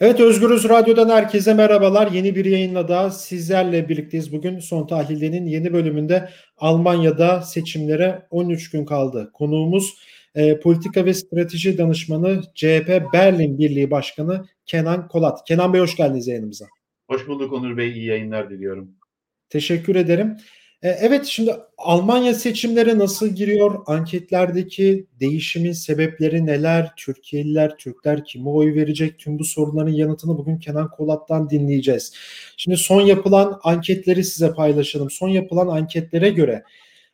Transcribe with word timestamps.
Evet 0.00 0.20
Özgürüz 0.20 0.68
Radyo'dan 0.68 1.08
herkese 1.08 1.54
merhabalar. 1.54 2.10
Yeni 2.12 2.36
bir 2.36 2.44
yayınla 2.44 2.88
da 2.88 3.10
sizlerle 3.10 3.88
birlikteyiz. 3.88 4.32
Bugün 4.32 4.58
Son 4.58 4.86
Tahlil'in 4.86 5.46
yeni 5.46 5.72
bölümünde 5.72 6.28
Almanya'da 6.56 7.42
seçimlere 7.42 8.26
13 8.30 8.70
gün 8.70 8.84
kaldı. 8.84 9.30
Konuğumuz 9.32 9.94
e, 10.34 10.60
politika 10.60 11.04
ve 11.04 11.14
strateji 11.14 11.78
danışmanı 11.78 12.42
CHP 12.54 13.02
Berlin 13.12 13.58
Birliği 13.58 13.90
Başkanı 13.90 14.44
Kenan 14.66 15.08
Kolat. 15.08 15.44
Kenan 15.46 15.72
Bey 15.72 15.80
hoş 15.80 15.96
geldiniz 15.96 16.28
yayınımıza. 16.28 16.66
Hoş 17.10 17.28
bulduk 17.28 17.52
Onur 17.52 17.76
Bey. 17.76 17.92
İyi 17.92 18.06
yayınlar 18.06 18.50
diliyorum. 18.50 18.90
Teşekkür 19.48 19.96
ederim. 19.96 20.36
E, 20.82 20.88
evet 20.88 21.26
şimdi 21.26 21.54
Almanya 21.78 22.34
seçimlere 22.34 22.98
nasıl 22.98 23.28
giriyor? 23.28 23.82
Anketlerdeki 23.86 25.06
değişimin 25.20 25.72
sebepleri 25.72 26.46
neler? 26.46 26.92
Türkiye'liler, 26.96 27.76
Türkler 27.76 28.24
kime 28.24 28.50
oy 28.50 28.74
verecek? 28.74 29.18
Tüm 29.18 29.38
bu 29.38 29.44
soruların 29.44 29.92
yanıtını 29.92 30.38
bugün 30.38 30.58
Kenan 30.58 30.90
Kolat'tan 30.90 31.50
dinleyeceğiz. 31.50 32.12
Şimdi 32.56 32.76
son 32.76 33.00
yapılan 33.00 33.60
anketleri 33.62 34.24
size 34.24 34.52
paylaşalım. 34.52 35.10
Son 35.10 35.28
yapılan 35.28 35.68
anketlere 35.68 36.30
göre 36.30 36.62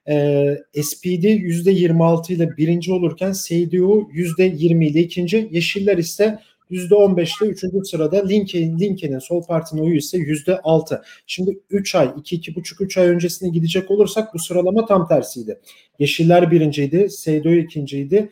e, 0.09 0.83
SPD 0.83 1.25
%26 1.25 2.33
ile 2.33 2.57
birinci 2.57 2.93
olurken 2.93 3.33
CDU 3.33 4.09
%20 4.13 4.87
ile 4.87 5.01
ikinci, 5.01 5.49
Yeşiller 5.51 5.99
ise 5.99 6.39
%15'te 6.71 7.47
3. 7.47 7.89
sırada 7.89 8.27
Lincoln, 8.29 8.79
Lincoln'in 8.79 9.19
sol 9.19 9.43
partinin 9.43 9.83
oyu 9.83 9.97
ise 9.97 10.19
%6. 10.19 11.03
Şimdi 11.27 11.59
3 11.71 11.95
ay, 11.95 12.07
2-2,5-3 12.07 13.01
ay 13.01 13.09
öncesine 13.09 13.49
gidecek 13.49 13.91
olursak 13.91 14.35
bu 14.35 14.39
sıralama 14.39 14.87
tam 14.87 15.09
tersiydi. 15.09 15.61
Yeşiller 15.99 16.51
birinciydi, 16.51 17.09
CDU 17.23 17.55
ikinciydi. 17.55 18.31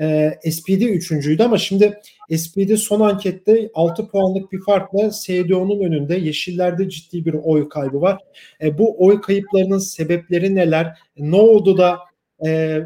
Ee, 0.00 0.38
SPD 0.50 0.82
üçüncüydü 0.82 1.42
ama 1.42 1.58
şimdi 1.58 2.00
SPD 2.36 2.76
son 2.76 3.00
ankette 3.00 3.70
6 3.74 4.08
puanlık 4.08 4.52
bir 4.52 4.60
farkla 4.60 5.10
CDU'nun 5.10 5.84
önünde. 5.84 6.16
Yeşillerde 6.16 6.88
ciddi 6.88 7.24
bir 7.24 7.34
oy 7.34 7.68
kaybı 7.68 8.00
var. 8.00 8.18
E, 8.62 8.78
bu 8.78 9.06
oy 9.06 9.20
kayıplarının 9.20 9.78
sebepleri 9.78 10.54
neler? 10.54 10.98
Ne 11.18 11.36
oldu 11.36 11.78
da 11.78 11.98
e, 12.46 12.80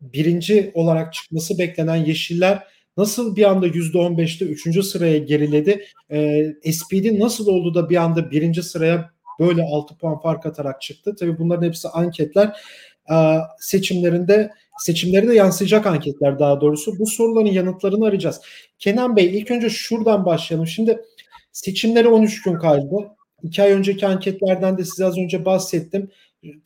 birinci 0.00 0.70
olarak 0.74 1.12
çıkması 1.12 1.58
beklenen 1.58 1.96
Yeşiller 1.96 2.62
nasıl 2.96 3.36
bir 3.36 3.50
anda 3.50 3.66
%15'te 3.66 4.44
3. 4.44 4.82
sıraya 4.86 5.18
geriledi? 5.18 5.84
E, 6.10 6.72
SPD 6.72 7.20
nasıl 7.20 7.46
oldu 7.46 7.74
da 7.74 7.90
bir 7.90 7.96
anda 7.96 8.30
birinci 8.30 8.62
sıraya 8.62 9.10
böyle 9.40 9.62
6 9.62 9.98
puan 9.98 10.20
fark 10.20 10.46
atarak 10.46 10.80
çıktı? 10.80 11.16
Tabii 11.18 11.38
bunların 11.38 11.66
hepsi 11.66 11.88
anketler. 11.88 12.46
E, 13.10 13.14
seçimlerinde 13.60 14.50
seçimlere 14.78 15.28
de 15.28 15.34
yansıyacak 15.34 15.86
anketler 15.86 16.38
daha 16.38 16.60
doğrusu. 16.60 16.98
Bu 16.98 17.06
soruların 17.06 17.46
yanıtlarını 17.46 18.06
arayacağız. 18.06 18.40
Kenan 18.78 19.16
Bey 19.16 19.38
ilk 19.38 19.50
önce 19.50 19.70
şuradan 19.70 20.24
başlayalım. 20.24 20.66
Şimdi 20.66 21.00
seçimlere 21.52 22.08
13 22.08 22.42
gün 22.42 22.58
kaldı. 22.58 23.08
İki 23.42 23.62
ay 23.62 23.72
önceki 23.72 24.06
anketlerden 24.06 24.78
de 24.78 24.84
size 24.84 25.04
az 25.04 25.18
önce 25.18 25.44
bahsettim. 25.44 26.10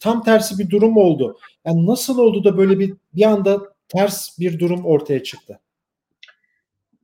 Tam 0.00 0.24
tersi 0.24 0.58
bir 0.58 0.70
durum 0.70 0.96
oldu. 0.96 1.38
Yani 1.64 1.86
nasıl 1.86 2.18
oldu 2.18 2.44
da 2.44 2.58
böyle 2.58 2.78
bir 2.78 2.94
bir 3.14 3.24
anda 3.24 3.60
ters 3.88 4.38
bir 4.38 4.58
durum 4.58 4.84
ortaya 4.84 5.22
çıktı? 5.22 5.60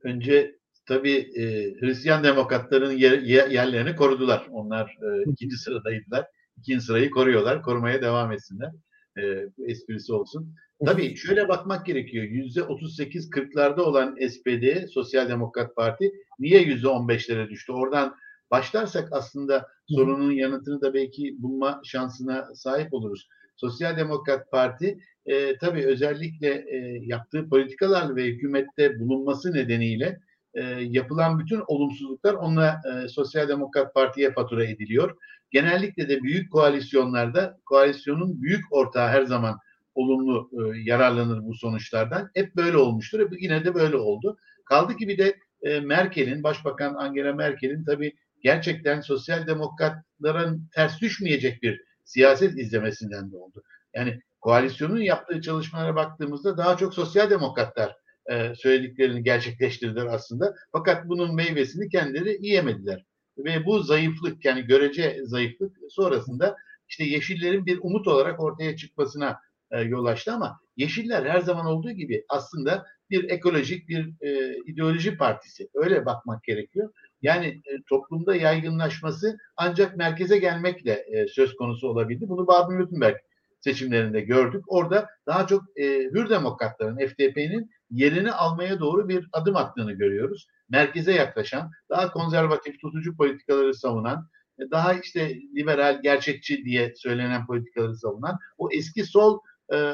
Önce 0.07 0.55
tabii 0.85 1.17
e, 1.17 1.43
Hristiyan 1.79 2.23
demokratların 2.23 2.91
yer, 2.91 3.21
yerlerini 3.49 3.95
korudular. 3.95 4.47
Onlar 4.51 4.85
e, 4.85 5.31
ikinci 5.31 5.57
sıradaydılar. 5.57 6.25
İkinci 6.57 6.85
sırayı 6.85 7.09
koruyorlar. 7.09 7.61
Korumaya 7.61 8.01
devam 8.01 8.31
etsinler. 8.31 8.71
E, 9.17 9.23
esprisi 9.65 10.13
olsun. 10.13 10.55
Tabii 10.85 11.15
şöyle 11.15 11.47
bakmak 11.47 11.85
gerekiyor. 11.85 12.23
Yüzde 12.23 12.59
38-40'larda 12.59 13.81
olan 13.81 14.15
SPD, 14.29 14.87
Sosyal 14.87 15.29
Demokrat 15.29 15.75
Parti 15.75 16.11
niye 16.39 16.61
yüzde 16.61 16.87
15'lere 16.87 17.49
düştü? 17.49 17.71
Oradan 17.71 18.15
başlarsak 18.51 19.09
aslında 19.11 19.67
sorunun 19.89 20.31
yanıtını 20.31 20.81
da 20.81 20.93
belki 20.93 21.35
bulma 21.39 21.81
şansına 21.83 22.55
sahip 22.55 22.93
oluruz. 22.93 23.27
Sosyal 23.55 23.97
Demokrat 23.97 24.51
Parti 24.51 24.97
e, 25.27 25.57
tabii 25.57 25.85
özellikle 25.85 26.49
e, 26.49 26.99
yaptığı 27.01 27.49
politikalarla 27.49 28.15
ve 28.15 28.25
hükümette 28.25 28.99
bulunması 28.99 29.53
nedeniyle 29.53 30.19
e, 30.53 30.61
yapılan 30.81 31.39
bütün 31.39 31.63
olumsuzluklar 31.67 32.33
onunla 32.33 32.81
e, 32.85 33.07
Sosyal 33.07 33.47
Demokrat 33.47 33.93
Parti'ye 33.93 34.33
fatura 34.33 34.65
ediliyor. 34.65 35.17
Genellikle 35.51 36.09
de 36.09 36.23
büyük 36.23 36.51
koalisyonlarda 36.51 37.57
koalisyonun 37.65 38.41
büyük 38.41 38.73
ortağı 38.73 39.09
her 39.09 39.23
zaman 39.23 39.59
olumlu 39.95 40.49
e, 40.53 40.79
yararlanır 40.79 41.43
bu 41.43 41.53
sonuçlardan. 41.53 42.29
Hep 42.33 42.55
böyle 42.55 42.77
olmuştur. 42.77 43.31
Yine 43.39 43.65
de 43.65 43.75
böyle 43.75 43.95
oldu. 43.95 44.37
Kaldı 44.65 44.95
ki 44.95 45.07
bir 45.07 45.17
de 45.17 45.37
e, 45.61 45.79
Merkel'in, 45.79 46.43
Başbakan 46.43 46.95
Angela 46.95 47.33
Merkel'in 47.33 47.83
tabii 47.83 48.13
gerçekten 48.43 49.01
sosyal 49.01 49.47
demokratların 49.47 50.69
ters 50.75 51.01
düşmeyecek 51.01 51.63
bir 51.63 51.81
siyaset 52.05 52.57
izlemesinden 52.57 53.31
de 53.31 53.35
oldu. 53.35 53.63
Yani 53.95 54.21
koalisyonun 54.47 54.99
yaptığı 54.99 55.41
çalışmalara 55.41 55.95
baktığımızda 55.95 56.57
daha 56.57 56.77
çok 56.77 56.93
sosyal 56.93 57.29
demokratlar 57.29 57.95
e, 58.31 58.55
söylediklerini 58.55 59.23
gerçekleştirdiler 59.23 60.05
aslında. 60.05 60.55
Fakat 60.71 61.09
bunun 61.09 61.35
meyvesini 61.35 61.89
kendileri 61.89 62.45
yiyemediler. 62.45 63.05
Ve 63.37 63.65
bu 63.65 63.79
zayıflık 63.79 64.45
yani 64.45 64.61
görece 64.61 65.17
zayıflık 65.23 65.77
sonrasında 65.89 66.55
işte 66.89 67.03
Yeşillerin 67.03 67.65
bir 67.65 67.79
umut 67.81 68.07
olarak 68.07 68.39
ortaya 68.39 68.75
çıkmasına 68.75 69.39
e, 69.71 69.81
yol 69.81 70.05
açtı 70.05 70.31
ama 70.31 70.59
Yeşiller 70.77 71.25
her 71.25 71.39
zaman 71.39 71.65
olduğu 71.65 71.91
gibi 71.91 72.23
aslında 72.29 72.85
bir 73.09 73.29
ekolojik 73.29 73.89
bir 73.89 74.13
e, 74.21 74.57
ideoloji 74.65 75.17
partisi. 75.17 75.69
Öyle 75.73 76.05
bakmak 76.05 76.43
gerekiyor. 76.43 76.93
Yani 77.21 77.47
e, 77.47 77.83
toplumda 77.89 78.35
yaygınlaşması 78.35 79.37
ancak 79.57 79.97
merkeze 79.97 80.37
gelmekle 80.37 80.91
e, 80.91 81.27
söz 81.27 81.55
konusu 81.55 81.87
olabildi. 81.87 82.29
Bunu 82.29 82.41
Baden-Württemberg 82.41 83.17
seçimlerinde 83.59 84.21
gördük. 84.21 84.63
Orada 84.67 85.09
daha 85.27 85.47
çok 85.47 85.63
e, 85.75 85.83
Hür 85.85 86.29
Demokratların, 86.29 87.07
FDP'nin 87.07 87.69
yerini 87.91 88.31
almaya 88.31 88.79
doğru 88.79 89.09
bir 89.09 89.27
adım 89.33 89.55
attığını 89.55 89.91
görüyoruz. 89.91 90.47
Merkeze 90.69 91.13
yaklaşan, 91.13 91.71
daha 91.89 92.11
konservatif, 92.11 92.81
tutucu 92.81 93.17
politikaları 93.17 93.73
savunan, 93.73 94.29
e, 94.59 94.71
daha 94.71 94.93
işte 94.93 95.35
liberal, 95.55 95.99
gerçekçi 96.03 96.65
diye 96.65 96.93
söylenen 96.95 97.45
politikaları 97.45 97.95
savunan, 97.95 98.37
o 98.57 98.69
eski 98.71 99.03
sol 99.03 99.39
e, 99.73 99.93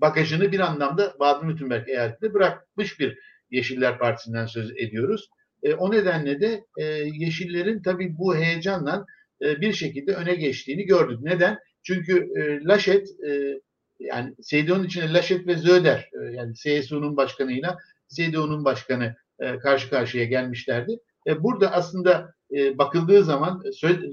bagajını 0.00 0.52
bir 0.52 0.60
anlamda 0.60 1.06
Baden-Württemberg 1.20 1.90
eyaletinde 1.90 2.34
bırakmış 2.34 3.00
bir 3.00 3.18
Yeşiller 3.50 3.98
Partisi'nden 3.98 4.46
söz 4.46 4.70
ediyoruz. 4.70 5.28
E, 5.62 5.74
o 5.74 5.92
nedenle 5.92 6.40
de 6.40 6.64
e, 6.78 6.84
Yeşillerin 7.14 7.82
tabii 7.82 8.18
bu 8.18 8.36
heyecanla 8.36 9.06
e, 9.42 9.60
bir 9.60 9.72
şekilde 9.72 10.14
öne 10.14 10.34
geçtiğini 10.34 10.84
gördük. 10.84 11.18
Neden? 11.22 11.58
Çünkü 11.86 12.30
e, 12.36 12.64
Laşet 12.64 13.08
e, 13.28 13.60
yani 14.00 14.34
CDU'nun 14.48 14.84
içinde 14.84 15.12
Laşet 15.12 15.46
ve 15.46 15.56
Zöder 15.56 16.10
e, 16.12 16.32
yani 16.32 16.54
CSU'nun 16.54 17.16
başkanıyla 17.16 17.78
CDU'nun 18.14 18.64
başkanı 18.64 19.16
e, 19.38 19.58
karşı 19.58 19.90
karşıya 19.90 20.24
gelmişlerdi. 20.24 20.98
E, 21.26 21.42
burada 21.42 21.72
aslında 21.72 22.34
e, 22.54 22.78
bakıldığı 22.78 23.24
zaman 23.24 23.62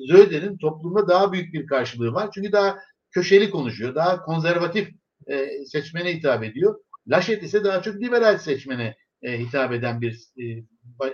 Zöder'in 0.08 0.58
toplumda 0.58 1.08
daha 1.08 1.32
büyük 1.32 1.54
bir 1.54 1.68
karşılığı 1.68 2.14
var. 2.14 2.30
Çünkü 2.34 2.52
daha 2.52 2.80
köşeli 3.12 3.50
konuşuyor, 3.50 3.96
daha 3.96 4.22
konservatif 4.22 4.90
e, 5.28 5.66
seçmene 5.66 6.16
hitap 6.16 6.44
ediyor. 6.44 6.80
Laşet 7.08 7.44
ise 7.44 7.64
daha 7.64 7.82
çok 7.82 7.96
liberal 7.96 8.38
seçmene 8.38 8.96
e, 9.22 9.40
hitap 9.40 9.74
eden 9.74 10.02
bir 10.02 10.28
e, 10.38 10.44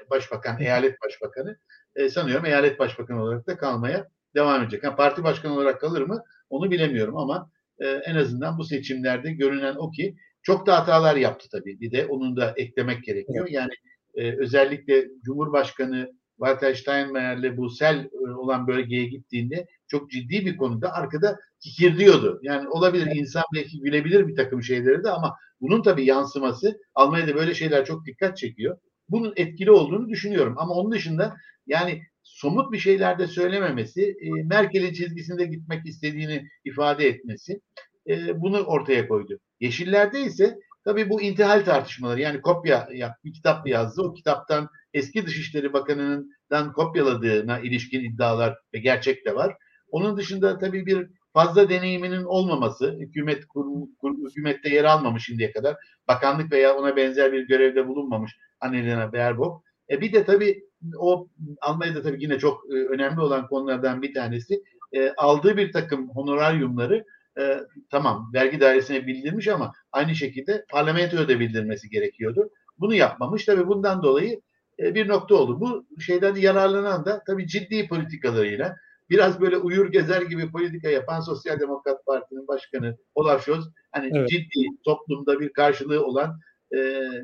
başbakan, 0.10 0.62
eyalet 0.62 1.02
başbakanı. 1.02 1.58
E, 1.96 2.10
sanıyorum 2.10 2.46
eyalet 2.46 2.80
başbakanı 2.80 3.24
olarak 3.24 3.48
da 3.48 3.58
kalmaya 3.58 4.08
devam 4.36 4.64
edecek. 4.64 4.84
Yani 4.84 4.96
parti 4.96 5.24
başkanı 5.24 5.54
olarak 5.54 5.82
kalır 5.82 6.02
mı 6.02 6.24
onu 6.50 6.72
bilemiyorum 6.72 7.18
ama 7.18 7.52
e, 7.80 7.88
en 7.88 8.16
azından 8.16 8.58
bu 8.58 8.64
seçimlerde 8.64 9.32
görünen 9.32 9.76
o 9.76 9.92
ki 9.92 10.16
çok 10.42 10.68
da 10.68 10.80
hatalar 10.80 11.16
yaptı 11.16 11.48
tabii. 11.52 11.80
Bir 11.80 11.92
de 11.92 12.06
onun 12.06 12.38
da 12.38 12.54
eklemek 12.58 13.04
gerekiyor. 13.04 13.48
Yani 13.50 13.72
e, 14.16 14.38
özellikle 14.38 15.08
Cumhurbaşkanı 15.24 16.14
Walter 16.38 16.74
Steinmeier'le 16.74 17.58
bu 17.58 17.70
sel 17.70 18.10
e, 18.28 18.32
olan 18.32 18.68
bölgeye 18.68 19.06
gittiğinde 19.06 19.68
çok 19.88 20.12
ciddi 20.12 20.46
bir 20.46 20.58
konuda 20.58 20.94
arkada 20.94 21.40
kikirdiyordu. 21.60 22.40
Yani 22.44 22.70
olabilir 22.70 23.08
insan 23.16 23.44
belki 23.56 23.80
gülebilir 23.80 24.28
bir 24.28 24.36
takım 24.36 24.64
şeyleri 24.64 25.04
de 25.04 25.10
ama 25.10 25.36
bunun 25.62 25.84
tabii 25.84 26.06
yansıması 26.06 26.80
Almanya'da 26.96 27.36
böyle 27.36 27.54
şeyler 27.54 27.86
çok 27.86 28.06
dikkat 28.06 28.38
çekiyor. 28.38 28.78
Bunun 29.10 29.34
etkili 29.36 29.72
olduğunu 29.72 30.10
düşünüyorum. 30.10 30.56
Ama 30.58 30.74
onun 30.74 30.92
dışında 30.92 31.36
yani 31.68 32.02
somut 32.30 32.72
bir 32.72 32.78
şeyler 32.78 33.20
de 33.20 33.28
söylememesi, 33.28 34.02
e, 34.22 34.44
Merkel'in 34.44 34.94
çizgisinde 34.94 35.46
gitmek 35.46 35.86
istediğini 35.86 36.48
ifade 36.66 37.08
etmesi 37.08 37.62
e, 38.08 38.42
bunu 38.42 38.64
ortaya 38.64 39.08
koydu. 39.08 39.40
Yeşillerde 39.60 40.22
ise 40.22 40.58
tabii 40.84 41.10
bu 41.10 41.22
intihal 41.22 41.66
tartışmaları 41.66 42.22
yani 42.22 42.42
kopya 42.42 42.88
bir 43.26 43.34
kitap 43.34 43.68
yazdı. 43.68 44.02
O 44.02 44.14
kitaptan 44.14 44.68
eski 44.94 45.26
Dışişleri 45.26 45.74
Bakanı'ndan 45.74 46.74
kopyaladığına 46.74 47.60
ilişkin 47.60 48.00
iddialar 48.00 48.58
ve 48.74 48.80
gerçek 48.80 49.26
de 49.26 49.36
var. 49.36 49.56
Onun 49.92 50.18
dışında 50.18 50.58
tabii 50.58 50.86
bir 50.86 51.08
fazla 51.34 51.70
deneyiminin 51.70 52.24
olmaması, 52.24 52.96
hükümet 53.00 53.46
kur, 53.46 53.66
kur, 54.00 54.30
hükümette 54.30 54.70
yer 54.70 54.84
almamış 54.84 55.26
şimdiye 55.26 55.52
kadar, 55.52 55.76
bakanlık 56.08 56.52
veya 56.52 56.76
ona 56.76 56.96
benzer 56.96 57.32
bir 57.32 57.48
görevde 57.48 57.88
bulunmamış 57.88 58.38
Annalena 58.60 59.14
Baerbock. 59.14 59.66
E 59.90 60.02
bir 60.02 60.14
de 60.14 60.24
tabii 60.24 60.69
o 60.98 61.28
Almanya'da 61.62 62.02
tabii 62.02 62.24
yine 62.24 62.40
çok 62.40 62.64
e, 62.72 62.74
önemli 62.74 63.22
olan 63.22 63.48
konulardan 63.48 64.02
bir 64.02 64.14
tanesi 64.14 64.64
e, 64.94 65.12
aldığı 65.12 65.58
bir 65.58 65.72
takım 65.72 66.10
honoraryumları 66.10 67.06
e, 67.40 67.60
tamam 67.90 68.32
vergi 68.34 68.60
dairesine 68.60 69.08
bildirmiş 69.08 69.48
ama 69.48 69.74
aynı 69.92 70.16
şekilde 70.16 70.66
parlamentoya 70.72 71.28
da 71.28 71.40
bildirmesi 71.40 71.90
gerekiyordu. 71.90 72.50
Bunu 72.80 72.96
yapmamış. 72.96 73.46
Tabii 73.46 73.68
bundan 73.68 74.04
dolayı 74.04 74.42
e, 74.80 74.96
bir 74.96 75.08
nokta 75.08 75.36
oldu. 75.36 75.60
Bu 75.60 75.86
şeyden 76.02 76.36
yararlanan 76.36 77.06
da 77.06 77.24
tabii 77.28 77.48
ciddi 77.48 77.88
politikalarıyla 77.88 78.76
biraz 79.10 79.42
böyle 79.42 79.58
uyur 79.58 79.92
gezer 79.92 80.22
gibi 80.22 80.52
politika 80.52 80.90
yapan 80.90 81.20
Sosyal 81.20 81.60
Demokrat 81.60 82.06
Parti'nin 82.06 82.48
başkanı 82.48 82.98
Olaf 83.16 83.46
Scholz 83.46 83.66
hani 83.92 84.12
evet. 84.16 84.30
ciddi 84.30 84.66
toplumda 84.86 85.40
bir 85.40 85.54
karşılığı 85.54 86.06
olan 86.06 86.40
e, 86.74 86.78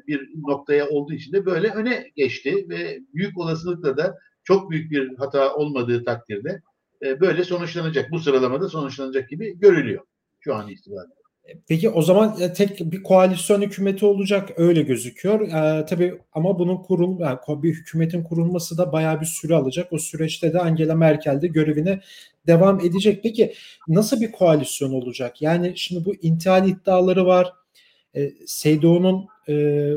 bir 0.07 0.29
noktaya 0.47 0.89
olduğu 0.89 1.13
için 1.13 1.33
de 1.33 1.45
böyle 1.45 1.69
öne 1.69 2.11
geçti 2.15 2.65
ve 2.69 2.99
büyük 3.13 3.37
olasılıkla 3.37 3.97
da 3.97 4.17
çok 4.43 4.71
büyük 4.71 4.91
bir 4.91 5.17
hata 5.17 5.55
olmadığı 5.55 6.03
takdirde 6.03 6.61
e, 7.05 7.19
böyle 7.19 7.43
sonuçlanacak. 7.43 8.11
Bu 8.11 8.19
sıralamada 8.19 8.69
sonuçlanacak 8.69 9.29
gibi 9.29 9.59
görülüyor 9.59 10.03
şu 10.39 10.55
an 10.55 10.69
itibariyle. 10.69 11.15
Peki 11.67 11.89
o 11.89 12.01
zaman 12.01 12.41
e, 12.41 12.53
tek 12.53 12.79
bir 12.79 13.03
koalisyon 13.03 13.61
hükümeti 13.61 14.05
olacak 14.05 14.49
öyle 14.57 14.81
gözüküyor. 14.81 15.41
Ee, 15.41 15.85
tabii 15.85 16.21
ama 16.33 16.59
bunun 16.59 16.77
kurul 16.77 17.19
yani 17.19 17.39
bir 17.47 17.73
hükümetin 17.73 18.23
kurulması 18.23 18.77
da 18.77 18.91
bayağı 18.91 19.21
bir 19.21 19.25
süre 19.25 19.55
alacak. 19.55 19.93
O 19.93 19.97
süreçte 19.97 20.53
de 20.53 20.59
Angela 20.59 20.95
Merkel 20.95 21.41
de 21.41 21.47
görevine 21.47 22.01
devam 22.47 22.79
edecek. 22.79 23.23
Peki 23.23 23.53
nasıl 23.87 24.21
bir 24.21 24.31
koalisyon 24.31 24.93
olacak? 24.93 25.41
Yani 25.41 25.73
şimdi 25.75 26.05
bu 26.05 26.15
intihal 26.15 26.67
iddiaları 26.67 27.25
var. 27.25 27.53
E, 28.15 28.33
Seydoğu'nun 28.45 29.27
e, 29.49 29.93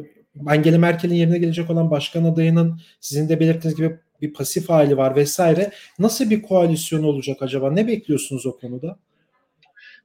Angela 0.47 0.79
Merkel'in 0.79 1.15
yerine 1.15 1.39
gelecek 1.39 1.71
olan 1.71 1.91
başkan 1.91 2.25
adayının 2.25 2.81
sizin 3.01 3.29
de 3.29 3.41
belirttiğiniz 3.41 3.77
gibi 3.79 3.99
bir 4.23 4.33
pasif 4.33 4.69
hali 4.69 4.97
var 4.97 5.17
vesaire. 5.17 5.73
Nasıl 5.99 6.31
bir 6.31 6.43
koalisyon 6.43 7.03
olacak 7.03 7.37
acaba? 7.41 7.71
Ne 7.71 7.87
bekliyorsunuz 7.87 8.47
o 8.47 8.59
konuda? 8.59 8.99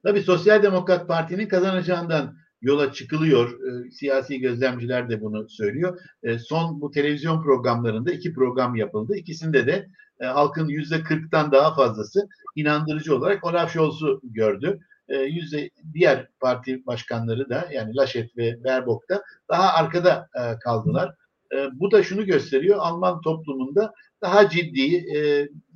Tabii 0.02 0.22
Sosyal 0.22 0.62
Demokrat 0.62 1.08
Parti'nin 1.08 1.48
kazanacağından 1.48 2.36
yola 2.62 2.92
çıkılıyor. 2.92 3.50
E, 3.50 3.90
siyasi 3.90 4.38
gözlemciler 4.40 5.08
de 5.08 5.20
bunu 5.20 5.48
söylüyor. 5.48 6.00
E, 6.22 6.38
son 6.38 6.80
bu 6.80 6.90
televizyon 6.90 7.42
programlarında 7.42 8.12
iki 8.12 8.32
program 8.32 8.76
yapıldı. 8.76 9.16
İkisinde 9.16 9.66
de 9.66 9.88
e, 10.20 10.26
halkın 10.26 10.68
yüzde 10.68 11.02
kırktan 11.02 11.52
daha 11.52 11.74
fazlası 11.74 12.28
inandırıcı 12.56 13.16
olarak 13.16 13.44
Olaf 13.44 13.72
Scholz'u 13.72 14.20
gördü. 14.24 14.80
E, 15.08 15.16
yüzde 15.16 15.70
diğer 15.94 16.28
parti 16.40 16.86
başkanları 16.86 17.50
da 17.50 17.68
yani 17.72 17.96
Laschet 17.96 18.36
ve 18.36 18.64
Baerbock 18.64 19.08
da 19.08 19.22
daha 19.50 19.72
arkada 19.72 20.28
e, 20.34 20.58
kaldılar. 20.58 21.14
E, 21.54 21.68
bu 21.72 21.90
da 21.90 22.02
şunu 22.02 22.26
gösteriyor. 22.26 22.78
Alman 22.80 23.20
toplumunda 23.20 23.92
daha 24.22 24.48
ciddi 24.48 25.06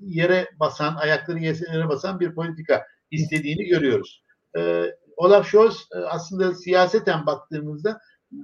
yere 0.00 0.48
basan, 0.60 0.96
ayakları 0.96 1.38
yere 1.38 1.88
basan 1.88 2.20
bir 2.20 2.34
politika 2.34 2.86
istediğini 3.10 3.64
görüyoruz. 3.64 4.22
Olaf 5.16 5.46
Scholz 5.48 5.88
aslında 6.06 6.54
siyaseten 6.54 7.26
baktığımızda 7.26 8.00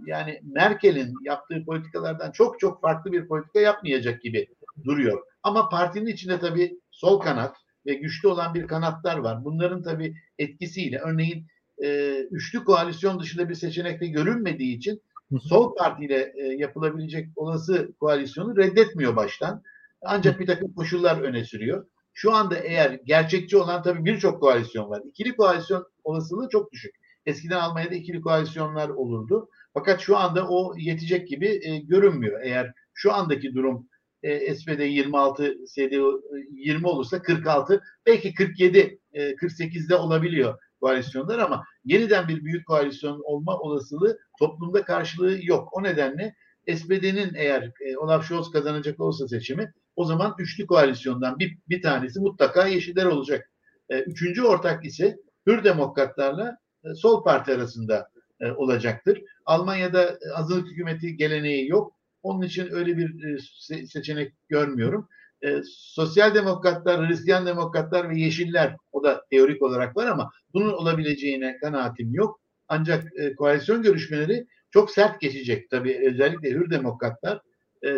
yani 0.06 0.40
Merkel'in 0.42 1.14
yaptığı 1.24 1.64
politikalardan 1.64 2.30
çok 2.30 2.60
çok 2.60 2.80
farklı 2.80 3.12
bir 3.12 3.28
politika 3.28 3.60
yapmayacak 3.60 4.22
gibi 4.22 4.46
duruyor. 4.84 5.22
Ama 5.42 5.68
partinin 5.68 6.06
içinde 6.06 6.40
tabii 6.40 6.80
sol 6.90 7.20
kanat 7.20 7.56
ve 7.86 7.94
güçlü 7.94 8.28
olan 8.28 8.54
bir 8.54 8.66
kanatlar 8.66 9.16
var. 9.16 9.44
Bunların 9.44 9.82
tabii 9.82 10.16
etkisiyle 10.38 10.98
örneğin 10.98 11.46
e, 11.82 12.18
üçlü 12.30 12.64
koalisyon 12.64 13.20
dışında 13.20 13.48
bir 13.48 13.54
seçenek 13.54 14.00
de 14.00 14.06
görünmediği 14.06 14.76
için 14.76 15.02
sol 15.42 15.74
partiyle 15.74 16.32
e, 16.36 16.42
yapılabilecek 16.42 17.28
olası 17.36 17.92
koalisyonu 18.00 18.56
reddetmiyor 18.56 19.16
baştan. 19.16 19.62
Ancak 20.02 20.40
bir 20.40 20.46
takım 20.46 20.74
koşullar 20.74 21.20
öne 21.20 21.44
sürüyor. 21.44 21.86
Şu 22.12 22.34
anda 22.34 22.56
eğer 22.56 23.00
gerçekçi 23.04 23.56
olan 23.56 23.82
tabii 23.82 24.04
birçok 24.04 24.40
koalisyon 24.40 24.90
var. 24.90 25.02
İkili 25.08 25.36
koalisyon 25.36 25.86
olasılığı 26.04 26.48
çok 26.48 26.72
düşük. 26.72 26.94
Eskiden 27.26 27.60
Almanya'da 27.60 27.94
ikili 27.94 28.20
koalisyonlar 28.20 28.88
olurdu. 28.88 29.48
Fakat 29.74 30.00
şu 30.00 30.16
anda 30.16 30.48
o 30.48 30.74
yetecek 30.76 31.28
gibi 31.28 31.60
e, 31.62 31.78
görünmüyor. 31.78 32.40
Eğer 32.42 32.72
şu 32.94 33.12
andaki 33.12 33.54
durum 33.54 33.88
e, 34.24 34.54
SPD 34.54 34.80
26, 34.80 35.56
CDU 35.74 36.22
20 36.50 36.86
olursa 36.86 37.22
46, 37.22 37.82
belki 38.06 38.34
47, 38.34 38.98
e, 39.12 39.34
48'de 39.34 39.94
olabiliyor 39.96 40.58
koalisyonlar 40.80 41.38
ama 41.38 41.64
yeniden 41.84 42.28
bir 42.28 42.44
büyük 42.44 42.66
koalisyon 42.66 43.22
olma 43.24 43.58
olasılığı 43.58 44.18
toplumda 44.38 44.84
karşılığı 44.84 45.38
yok. 45.42 45.68
O 45.72 45.82
nedenle 45.82 46.34
SPD'nin 46.76 47.34
eğer 47.34 47.72
e, 47.80 47.96
Olaf 47.96 48.28
Scholz 48.28 48.50
kazanacak 48.50 49.00
olsa 49.00 49.28
seçimi 49.28 49.72
o 49.96 50.04
zaman 50.04 50.34
üçlü 50.38 50.66
koalisyondan 50.66 51.38
bir, 51.38 51.58
bir 51.68 51.82
tanesi 51.82 52.20
mutlaka 52.20 52.66
Yeşiller 52.66 53.04
olacak. 53.04 53.50
E, 53.88 54.00
üçüncü 54.00 54.42
ortak 54.42 54.84
ise 54.84 55.16
Hür 55.46 55.64
Demokratlarla 55.64 56.56
e, 56.84 56.94
Sol 56.94 57.24
Parti 57.24 57.54
arasında 57.54 58.10
e, 58.40 58.50
olacaktır. 58.50 59.22
Almanya'da 59.46 60.02
e, 60.02 60.18
azınlık 60.34 60.68
hükümeti 60.68 61.16
geleneği 61.16 61.68
yok. 61.68 61.93
Onun 62.24 62.42
için 62.42 62.68
öyle 62.72 62.96
bir 62.96 63.24
e, 63.24 63.38
seçenek 63.86 64.32
görmüyorum. 64.48 65.08
E, 65.42 65.60
Sosyal 65.66 66.34
Demokratlar, 66.34 67.08
Hristiyan 67.08 67.46
Demokratlar 67.46 68.10
ve 68.10 68.20
Yeşiller 68.20 68.76
o 68.92 69.04
da 69.04 69.24
teorik 69.30 69.62
olarak 69.62 69.96
var 69.96 70.06
ama 70.06 70.30
bunun 70.54 70.72
olabileceğine 70.72 71.58
kanaatim 71.58 72.14
yok. 72.14 72.40
Ancak 72.68 73.04
e, 73.18 73.34
koalisyon 73.34 73.82
görüşmeleri 73.82 74.46
çok 74.70 74.90
sert 74.90 75.20
geçecek. 75.20 75.70
Tabii 75.70 76.08
özellikle 76.10 76.50
Hür 76.50 76.70
Demokratlar 76.70 77.40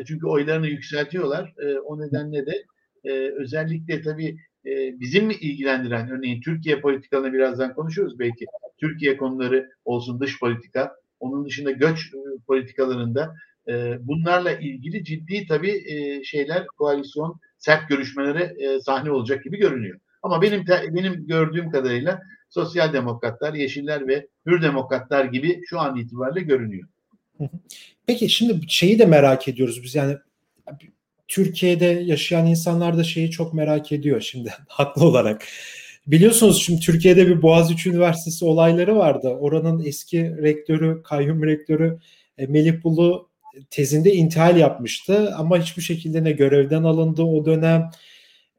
çünkü 0.07 0.27
oylarını 0.27 0.69
yükseltiyorlar. 0.69 1.55
O 1.85 2.01
nedenle 2.01 2.47
de 2.47 2.65
özellikle 3.33 4.03
tabii 4.03 4.37
bizim 5.01 5.31
ilgilendiren 5.31 6.11
örneğin 6.11 6.41
Türkiye 6.41 6.81
politikalarını 6.81 7.33
birazdan 7.35 7.75
konuşuyoruz 7.75 8.19
belki. 8.19 8.45
Türkiye 8.81 9.17
konuları 9.17 9.71
olsun 9.85 10.21
dış 10.21 10.41
politika. 10.41 10.97
Onun 11.21 11.45
dışında 11.45 11.71
göç 11.71 12.13
politikalarında 12.47 13.35
e, 13.69 13.97
bunlarla 14.01 14.53
ilgili 14.53 15.05
ciddi 15.05 15.47
tabii 15.47 15.85
e, 15.87 16.25
şeyler 16.25 16.67
koalisyon 16.67 17.41
sert 17.59 17.89
görüşmelere 17.89 18.55
e, 18.59 18.81
sahne 18.81 19.11
olacak 19.11 19.45
gibi 19.45 19.59
görünüyor. 19.59 20.01
Ama 20.23 20.43
benim 20.43 20.65
benim 20.69 21.27
gördüğüm 21.27 21.71
kadarıyla 21.71 22.23
sosyal 22.51 22.93
demokratlar, 22.93 23.55
yeşiller 23.55 24.09
ve 24.09 24.27
hür 24.47 24.63
demokratlar 24.63 25.25
gibi 25.25 25.61
şu 25.67 25.81
an 25.81 25.97
itibariyle 25.97 26.41
görünüyor. 26.41 26.89
Peki 28.07 28.29
şimdi 28.29 28.61
şeyi 28.69 28.99
de 28.99 29.07
merak 29.07 29.49
ediyoruz 29.49 29.83
biz 29.83 29.95
yani 29.95 30.17
Türkiye'de 31.29 31.85
yaşayan 31.85 32.47
insanlar 32.47 32.99
da 32.99 33.05
şeyi 33.05 33.31
çok 33.31 33.55
merak 33.55 33.93
ediyor 33.93 34.21
şimdi 34.21 34.53
haklı 34.69 35.05
olarak. 35.05 35.43
Biliyorsunuz 36.07 36.63
şimdi 36.63 36.81
Türkiye'de 36.81 37.27
bir 37.27 37.43
Boğaziçi 37.43 37.91
Üniversitesi 37.91 38.45
olayları 38.45 38.97
vardı. 38.97 39.29
Oranın 39.29 39.85
eski 39.85 40.37
rektörü, 40.43 41.03
kayyum 41.03 41.43
rektörü 41.43 41.99
e, 42.39 42.47
Melih 42.47 42.85
Bulu 42.85 43.29
tezinde 43.71 44.13
intihal 44.13 44.57
yapmıştı 44.57 45.35
ama 45.37 45.59
hiçbir 45.59 45.83
şekilde 45.83 46.25
ne 46.25 46.33
görevden 46.33 46.83
alındı 46.83 47.23
o 47.23 47.47
dönem 47.47 47.91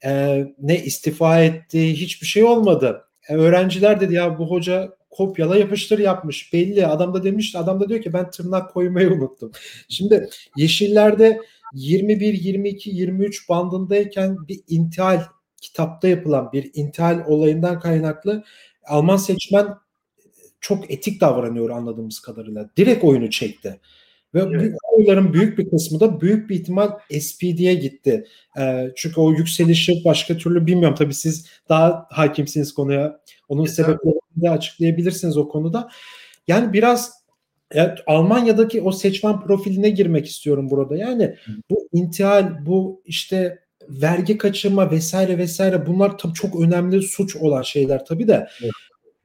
e, 0.05 0.43
ne 0.61 0.83
istifa 0.83 1.41
etti 1.41 1.93
hiçbir 1.93 2.27
şey 2.27 2.43
olmadı. 2.43 3.03
E, 3.29 3.35
öğrenciler 3.35 4.01
dedi 4.01 4.13
ya 4.13 4.39
bu 4.39 4.51
hoca 4.51 4.97
kopyala 5.09 5.57
yapıştır 5.57 5.99
yapmış 5.99 6.53
belli 6.53 6.87
adam 6.87 7.13
da 7.13 7.23
demiş 7.23 7.55
adam 7.55 7.79
da 7.79 7.89
diyor 7.89 8.01
ki 8.01 8.13
ben 8.13 8.29
tırnak 8.29 8.73
koymayı 8.73 9.11
unuttum. 9.11 9.51
Şimdi 9.89 10.29
yeşillerde 10.57 11.41
21, 11.73 12.33
22, 12.33 12.89
23 12.89 13.49
bandındayken 13.49 14.37
bir 14.47 14.59
intihal 14.67 15.21
kitapta 15.61 16.07
yapılan 16.07 16.51
bir 16.51 16.71
intihal 16.73 17.23
olayından 17.27 17.79
kaynaklı 17.79 18.43
Alman 18.87 19.17
seçmen 19.17 19.67
çok 20.59 20.91
etik 20.91 21.21
davranıyor 21.21 21.69
anladığımız 21.69 22.19
kadarıyla. 22.19 22.69
Direkt 22.77 23.03
oyunu 23.03 23.29
çekti. 23.29 23.79
Ve 24.33 24.41
evet. 24.41 24.73
oyların 24.97 25.33
büyük 25.33 25.57
bir 25.57 25.69
kısmı 25.69 25.99
da 25.99 26.21
büyük 26.21 26.49
bir 26.49 26.55
ihtimal 26.55 26.89
SPD'ye 27.19 27.73
gitti. 27.73 28.25
E, 28.59 28.91
çünkü 28.95 29.21
o 29.21 29.31
yükselişi 29.31 30.01
başka 30.05 30.37
türlü 30.37 30.65
bilmiyorum. 30.67 30.95
Tabii 30.99 31.13
siz 31.13 31.45
daha 31.69 32.07
hakimsiniz 32.09 32.73
konuya. 32.73 33.19
Onun 33.49 33.61
evet. 33.61 33.73
sebeplerini 33.73 34.19
de 34.35 34.49
açıklayabilirsiniz 34.49 35.37
o 35.37 35.49
konuda. 35.49 35.89
Yani 36.47 36.73
biraz 36.73 37.11
evet, 37.71 37.97
Almanya'daki 38.07 38.81
o 38.81 38.91
seçmen 38.91 39.41
profiline 39.41 39.89
girmek 39.89 40.25
istiyorum 40.25 40.69
burada. 40.69 40.97
Yani 40.97 41.35
bu 41.69 41.87
intihal, 41.93 42.65
bu 42.65 43.01
işte 43.05 43.59
vergi 43.89 44.37
kaçırma 44.37 44.91
vesaire 44.91 45.37
vesaire 45.37 45.85
bunlar 45.85 46.17
tabii 46.17 46.33
çok 46.33 46.61
önemli 46.61 47.01
suç 47.01 47.35
olan 47.35 47.61
şeyler 47.61 48.05
tabii 48.05 48.27
de. 48.27 48.47
Evet. 48.61 48.71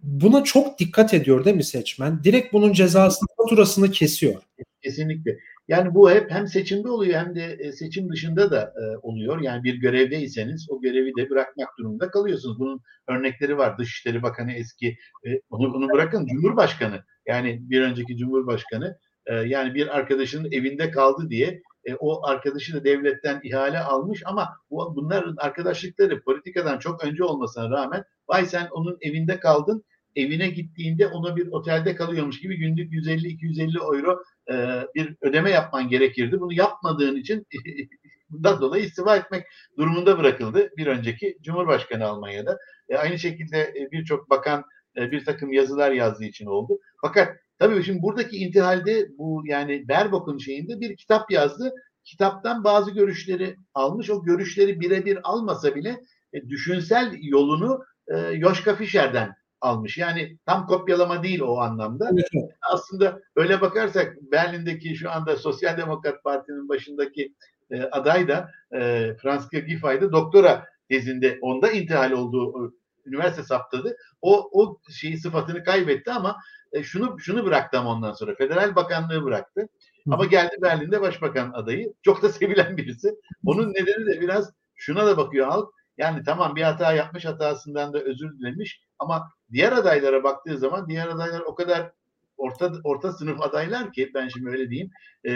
Buna 0.03 0.45
çok 0.45 0.79
dikkat 0.79 1.15
ediyor 1.15 1.45
değil 1.45 1.57
mi 1.57 1.65
seçmen? 1.65 2.25
Direkt 2.25 2.53
bunun 2.53 2.73
cezasını, 2.73 3.29
faturasını 3.37 3.91
kesiyor. 3.91 4.43
Kesinlikle. 4.83 5.39
Yani 5.69 5.95
bu 5.95 6.11
hep 6.11 6.31
hem 6.31 6.47
seçimde 6.47 6.89
oluyor 6.89 7.21
hem 7.21 7.35
de 7.35 7.57
e, 7.61 7.73
seçim 7.73 8.13
dışında 8.13 8.51
da 8.51 8.75
e, 8.77 8.97
oluyor. 8.97 9.41
Yani 9.41 9.65
bir 9.65 9.75
görevdeyseniz 9.75 10.67
o 10.71 10.81
görevi 10.81 11.13
de 11.17 11.31
bırakmak 11.31 11.69
durumunda 11.79 12.11
kalıyorsunuz. 12.11 12.59
Bunun 12.59 12.81
örnekleri 13.09 13.59
var. 13.59 13.79
Dışişleri 13.79 14.23
Bakanı 14.23 14.53
eski, 14.53 14.89
e, 15.27 15.31
onu, 15.51 15.75
onu 15.75 15.89
bırakın 15.89 16.27
Cumhurbaşkanı. 16.27 17.05
Yani 17.27 17.59
bir 17.63 17.83
önceki 17.83 18.17
Cumhurbaşkanı 18.17 18.99
yani 19.47 19.75
bir 19.75 19.97
arkadaşının 19.97 20.53
evinde 20.53 20.91
kaldı 20.91 21.31
diye 21.31 21.63
e, 21.85 21.95
o 21.95 22.27
arkadaşı 22.27 22.75
da 22.75 22.85
devletten 22.85 23.41
ihale 23.45 23.79
almış 23.79 24.23
ama 24.27 24.49
bu, 24.71 24.97
bunların 24.97 25.37
arkadaşlıkları 25.37 26.23
politikadan 26.23 26.79
çok 26.79 27.05
önce 27.05 27.25
olmasına 27.25 27.71
rağmen 27.71 28.05
vay 28.29 28.47
sen 28.47 28.69
onun 28.71 28.99
evinde 29.01 29.41
kaldın 29.41 29.85
evine 30.17 30.49
gittiğinde 30.49 31.07
ona 31.07 31.37
bir 31.37 31.47
otelde 31.47 31.97
kalıyormuş 31.97 32.41
gibi 32.41 32.57
günlük 32.59 32.93
150-250 32.93 33.79
euro 33.79 34.23
e, 34.51 34.87
bir 34.95 35.17
ödeme 35.21 35.51
yapman 35.51 35.89
gerekirdi. 35.89 36.41
Bunu 36.41 36.53
yapmadığın 36.53 37.17
için 37.17 37.47
bundan 38.31 38.61
dolayı 38.61 38.85
istifa 38.85 39.17
etmek 39.17 39.47
durumunda 39.79 40.19
bırakıldı 40.19 40.71
bir 40.77 40.87
önceki 40.87 41.39
Cumhurbaşkanı 41.43 42.07
Almanya'da. 42.07 42.59
E, 42.89 42.97
aynı 42.97 43.19
şekilde 43.19 43.61
e, 43.61 43.89
birçok 43.93 44.31
bakan 44.31 44.65
e, 44.97 45.11
bir 45.11 45.25
takım 45.25 45.53
yazılar 45.53 45.91
yazdığı 45.93 46.25
için 46.25 46.47
oldu. 46.47 46.79
Fakat 47.01 47.37
tabii 47.59 47.83
şimdi 47.83 48.03
buradaki 48.03 48.37
intihalde 48.37 49.09
bu 49.19 49.43
yani 49.47 49.89
Berbok'un 49.89 50.39
şeyinde 50.39 50.81
bir 50.81 50.97
kitap 50.97 51.31
yazdı. 51.31 51.73
Kitaptan 52.05 52.65
bazı 52.65 52.91
görüşleri 52.91 53.57
almış. 53.75 54.11
O 54.11 54.25
görüşleri 54.25 54.81
birebir 54.81 55.19
almasa 55.23 55.75
bile 55.75 56.01
e, 56.33 56.49
düşünsel 56.49 57.17
yolunu 57.21 57.85
e, 58.09 58.19
Yoşka 58.19 58.75
Fischer'den 58.75 59.35
almış. 59.63 59.99
Yani 59.99 60.39
tam 60.47 60.67
kopyalama 60.67 61.23
değil 61.23 61.41
o 61.41 61.59
anlamda. 61.59 62.11
Evet. 62.13 62.51
Aslında 62.73 63.21
öyle 63.37 63.61
bakarsak 63.61 64.17
Berlin'deki 64.23 64.97
şu 64.97 65.11
anda 65.11 65.37
Sosyal 65.37 65.77
Demokrat 65.77 66.25
Parti'nin 66.25 66.69
başındaki 66.69 67.35
e, 67.71 67.83
aday 67.83 68.29
da 68.29 68.51
e, 68.75 69.11
Franska 69.23 69.59
Giffey 69.59 70.01
de 70.01 70.13
doktora 70.13 70.67
tezinde 70.89 71.39
onda 71.41 71.71
intihal 71.71 72.11
olduğu 72.11 72.67
e, 72.67 72.71
üniversite 73.07 73.43
saptadı. 73.43 73.97
O 74.21 74.51
o 74.53 74.79
şeyi 74.91 75.19
sıfatını 75.19 75.65
kaybetti 75.65 76.13
ama 76.13 76.37
e, 76.73 76.83
şunu 76.83 77.21
şunu 77.21 77.45
bıraktı 77.45 77.79
ama 77.79 77.91
ondan 77.91 78.13
sonra 78.13 78.35
Federal 78.35 78.77
Bakanlığı 78.77 79.25
bıraktı. 79.25 79.61
Hı. 79.61 80.15
Ama 80.15 80.25
geldi 80.25 80.57
Berlin'de 80.63 81.01
başbakan 81.01 81.53
adayı. 81.55 81.93
Çok 82.03 82.23
da 82.23 82.29
sevilen 82.33 82.77
birisi. 82.77 83.15
Onun 83.47 83.75
nedeni 83.75 84.07
de 84.07 84.21
biraz 84.21 84.53
şuna 84.75 85.07
da 85.07 85.17
bakıyor 85.17 85.49
halk. 85.49 85.69
Yani 86.03 86.23
tamam 86.25 86.57
bir 86.57 86.63
hata 86.63 86.93
yapmış 86.93 87.25
hatasından 87.25 87.93
da 87.93 88.01
özür 88.01 88.39
dilemiş 88.39 88.81
ama 88.99 89.33
diğer 89.53 89.73
adaylara 89.73 90.25
baktığı 90.25 90.59
zaman 90.59 90.89
diğer 90.89 91.09
adaylar 91.09 91.41
o 91.41 91.55
kadar 91.55 91.93
orta 92.37 92.73
orta 92.85 93.13
sınıf 93.13 93.43
adaylar 93.43 93.93
ki 93.93 94.11
ben 94.15 94.29
şimdi 94.29 94.51
öyle 94.51 94.71
diyeyim. 94.71 94.91
E, 95.25 95.31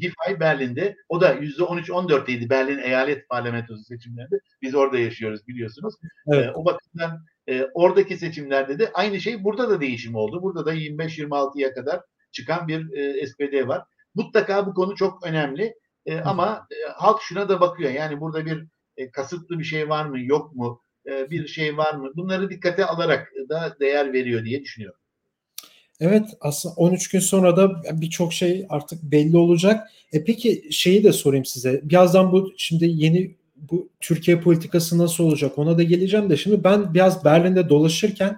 Giffey 0.00 0.40
Berlin'de 0.40 0.96
o 1.08 1.20
da 1.20 1.32
yüzde 1.32 1.62
13-14'teydi 1.62 2.50
Berlin 2.50 2.78
eyalet 2.78 3.28
parlamentosu 3.28 3.84
seçimlerinde. 3.84 4.36
Biz 4.62 4.74
orada 4.74 4.98
yaşıyoruz 4.98 5.46
biliyorsunuz. 5.48 5.94
Evet. 6.32 6.46
E, 6.46 6.52
o 6.52 6.64
bakımdan 6.64 7.24
e, 7.48 7.64
oradaki 7.74 8.16
seçimlerde 8.16 8.78
de 8.78 8.90
aynı 8.94 9.20
şey 9.20 9.44
burada 9.44 9.70
da 9.70 9.80
değişim 9.80 10.14
oldu. 10.14 10.42
Burada 10.42 10.66
da 10.66 10.74
25-26'ya 10.74 11.74
kadar 11.74 12.00
çıkan 12.32 12.68
bir 12.68 12.92
e, 12.92 13.26
SPD 13.26 13.68
var. 13.68 13.82
Mutlaka 14.14 14.66
bu 14.66 14.74
konu 14.74 14.96
çok 14.96 15.26
önemli. 15.26 15.74
E, 16.06 16.20
ama 16.20 16.66
e, 16.70 16.76
halk 16.92 17.22
şuna 17.22 17.48
da 17.48 17.60
bakıyor. 17.60 17.90
Yani 17.90 18.20
burada 18.20 18.46
bir 18.46 18.66
e, 18.98 19.10
kasıtlı 19.10 19.58
bir 19.58 19.64
şey 19.64 19.88
var 19.88 20.04
mı 20.04 20.20
yok 20.20 20.54
mu 20.54 20.82
e, 21.06 21.30
bir 21.30 21.46
şey 21.46 21.76
var 21.76 21.94
mı 21.94 22.12
bunları 22.16 22.50
dikkate 22.50 22.84
alarak 22.84 23.32
da 23.48 23.76
değer 23.80 24.12
veriyor 24.12 24.44
diye 24.44 24.60
düşünüyorum. 24.60 25.00
Evet 26.00 26.24
aslında 26.40 26.74
13 26.74 27.08
gün 27.08 27.20
sonra 27.20 27.56
da 27.56 27.82
birçok 28.00 28.32
şey 28.32 28.66
artık 28.68 29.02
belli 29.02 29.36
olacak. 29.36 29.90
E 30.12 30.24
peki 30.24 30.68
şeyi 30.70 31.04
de 31.04 31.12
sorayım 31.12 31.44
size. 31.44 31.80
Birazdan 31.84 32.32
bu 32.32 32.52
şimdi 32.56 32.84
yeni 32.88 33.36
bu 33.56 33.88
Türkiye 34.00 34.40
politikası 34.40 34.98
nasıl 34.98 35.24
olacak 35.24 35.58
ona 35.58 35.78
da 35.78 35.82
geleceğim 35.82 36.30
de 36.30 36.36
şimdi 36.36 36.64
ben 36.64 36.94
biraz 36.94 37.24
Berlin'de 37.24 37.68
dolaşırken 37.68 38.36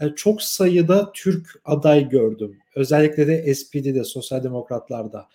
e, 0.00 0.08
çok 0.16 0.42
sayıda 0.42 1.12
Türk 1.12 1.60
aday 1.64 2.08
gördüm. 2.08 2.58
Özellikle 2.74 3.26
de 3.26 3.54
SPD'de, 3.54 4.04
Sosyal 4.04 4.44
Demokratlar'da. 4.44 5.28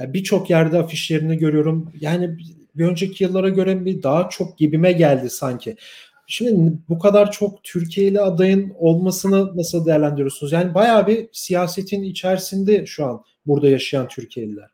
E, 0.00 0.12
birçok 0.14 0.50
yerde 0.50 0.78
afişlerini 0.78 1.38
görüyorum. 1.38 1.92
Yani 2.00 2.38
bir 2.78 2.84
önceki 2.84 3.24
yıllara 3.24 3.48
göre 3.48 3.84
bir 3.84 4.02
daha 4.02 4.28
çok 4.28 4.58
gibime 4.58 4.92
geldi 4.92 5.30
sanki. 5.30 5.76
Şimdi 6.26 6.78
bu 6.88 6.98
kadar 6.98 7.32
çok 7.32 7.64
Türkiye'li 7.64 8.20
adayın 8.20 8.72
olmasını 8.78 9.56
nasıl 9.56 9.86
değerlendiriyorsunuz? 9.86 10.52
Yani 10.52 10.74
bayağı 10.74 11.06
bir 11.06 11.28
siyasetin 11.32 12.02
içerisinde 12.02 12.86
şu 12.86 13.06
an 13.06 13.22
burada 13.46 13.68
yaşayan 13.68 14.08
Türkiye'liler. 14.08 14.70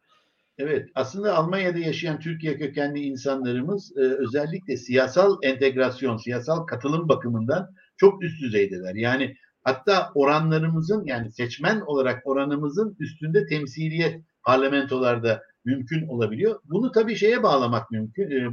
Evet, 0.58 0.88
aslında 0.94 1.36
Almanya'da 1.36 1.78
yaşayan 1.78 2.20
Türkiye 2.20 2.58
kökenli 2.58 3.00
insanlarımız 3.00 3.96
e, 3.96 4.00
özellikle 4.00 4.76
siyasal 4.76 5.36
entegrasyon, 5.42 6.16
siyasal 6.16 6.66
katılım 6.66 7.08
bakımından 7.08 7.74
çok 7.96 8.22
üst 8.22 8.42
düzeydeler. 8.42 8.94
Yani 8.94 9.36
hatta 9.64 10.10
oranlarımızın 10.14 11.04
yani 11.04 11.32
seçmen 11.32 11.80
olarak 11.80 12.26
oranımızın 12.26 12.96
üstünde 13.00 13.46
temsiliyet 13.46 14.20
parlamentolarda 14.44 15.42
mümkün 15.64 16.08
olabiliyor. 16.08 16.60
Bunu 16.64 16.92
tabii 16.92 17.16
şeye 17.16 17.42
bağlamak 17.42 17.90
mümkün, 17.90 18.30
e, 18.30 18.48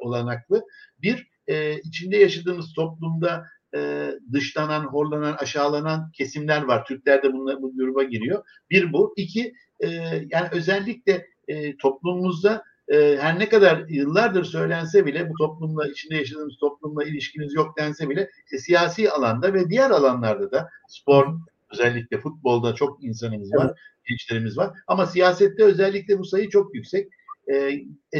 olanaklı. 0.00 0.64
Bir, 1.02 1.26
e, 1.46 1.80
içinde 1.80 2.16
yaşadığımız 2.16 2.72
toplumda 2.72 3.44
e, 3.76 4.10
dışlanan, 4.32 4.84
horlanan, 4.84 5.36
aşağılanan 5.38 6.10
kesimler 6.14 6.62
var. 6.62 6.84
Türkler 6.84 7.22
de 7.22 7.32
bunlar, 7.32 7.62
bu 7.62 7.76
gruba 7.76 8.02
giriyor. 8.02 8.44
Bir 8.70 8.92
bu. 8.92 9.14
İki, 9.16 9.52
e, 9.80 9.88
yani 10.30 10.48
özellikle 10.52 11.26
e, 11.48 11.76
toplumumuzda 11.76 12.64
e, 12.88 13.16
her 13.20 13.38
ne 13.38 13.48
kadar 13.48 13.88
yıllardır 13.88 14.44
söylense 14.44 15.06
bile 15.06 15.30
bu 15.30 15.34
toplumla, 15.38 15.88
içinde 15.88 16.16
yaşadığımız 16.16 16.56
toplumla 16.60 17.04
ilişkiniz 17.04 17.54
yok 17.54 17.78
dense 17.78 18.10
bile 18.10 18.30
e, 18.52 18.58
siyasi 18.58 19.10
alanda 19.10 19.54
ve 19.54 19.70
diğer 19.70 19.90
alanlarda 19.90 20.52
da 20.52 20.68
spor, 20.88 21.38
özellikle 21.72 22.18
futbolda 22.18 22.74
çok 22.74 23.04
insanımız 23.04 23.54
var, 23.54 23.66
evet. 23.66 23.76
gençlerimiz 24.08 24.58
var. 24.58 24.78
Ama 24.86 25.06
siyasette 25.06 25.64
özellikle 25.64 26.18
bu 26.18 26.24
sayı 26.24 26.48
çok 26.48 26.74
yüksek. 26.74 27.08
E, 27.52 27.70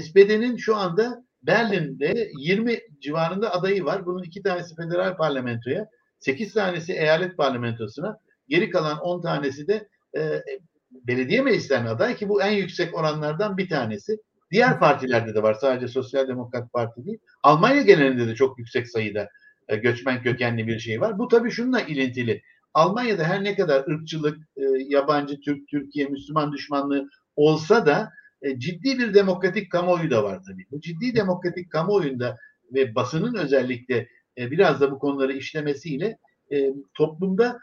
SPD'nin 0.02 0.56
şu 0.56 0.76
anda 0.76 1.24
Berlin'de 1.42 2.30
20 2.38 2.78
civarında 3.00 3.52
adayı 3.52 3.84
var. 3.84 4.06
Bunun 4.06 4.22
iki 4.22 4.42
tanesi 4.42 4.74
federal 4.74 5.16
parlamentoya, 5.16 5.88
8 6.18 6.52
tanesi 6.52 6.92
eyalet 6.92 7.36
parlamentosuna, 7.36 8.18
geri 8.48 8.70
kalan 8.70 8.98
10 8.98 9.22
tanesi 9.22 9.68
de 9.68 9.88
e, 10.16 10.42
belediye 10.90 11.42
meclislerine 11.42 11.88
aday 11.88 12.16
ki 12.16 12.28
bu 12.28 12.42
en 12.42 12.50
yüksek 12.50 12.94
oranlardan 12.94 13.56
bir 13.56 13.68
tanesi. 13.68 14.18
Diğer 14.50 14.78
partilerde 14.78 15.34
de 15.34 15.42
var. 15.42 15.54
Sadece 15.54 15.88
Sosyal 15.88 16.28
Demokrat 16.28 16.72
Parti 16.72 17.04
değil. 17.04 17.18
Almanya 17.42 17.82
genelinde 17.82 18.26
de 18.26 18.34
çok 18.34 18.58
yüksek 18.58 18.88
sayıda 18.88 19.28
e, 19.68 19.76
göçmen 19.76 20.22
kökenli 20.22 20.66
bir 20.66 20.78
şey 20.78 21.00
var. 21.00 21.18
Bu 21.18 21.28
tabii 21.28 21.50
şununla 21.50 21.80
ilintili. 21.80 22.42
Almanya'da 22.74 23.24
her 23.24 23.44
ne 23.44 23.54
kadar 23.54 23.84
ırkçılık, 23.90 24.38
e, 24.56 24.62
yabancı 24.78 25.40
Türk, 25.40 25.68
Türkiye, 25.68 26.06
Müslüman 26.06 26.52
düşmanlığı 26.52 27.08
olsa 27.36 27.86
da 27.86 28.10
e, 28.42 28.58
ciddi 28.58 28.98
bir 28.98 29.14
demokratik 29.14 29.72
kamuoyu 29.72 30.10
da 30.10 30.24
var 30.24 30.40
tabii. 30.46 30.66
Bu 30.70 30.80
ciddi 30.80 31.14
demokratik 31.14 31.72
kamuoyunda 31.72 32.36
ve 32.74 32.94
basının 32.94 33.34
özellikle 33.34 34.08
e, 34.38 34.50
biraz 34.50 34.80
da 34.80 34.90
bu 34.90 34.98
konuları 34.98 35.32
işlemesiyle 35.32 36.18
toplumda 36.94 37.58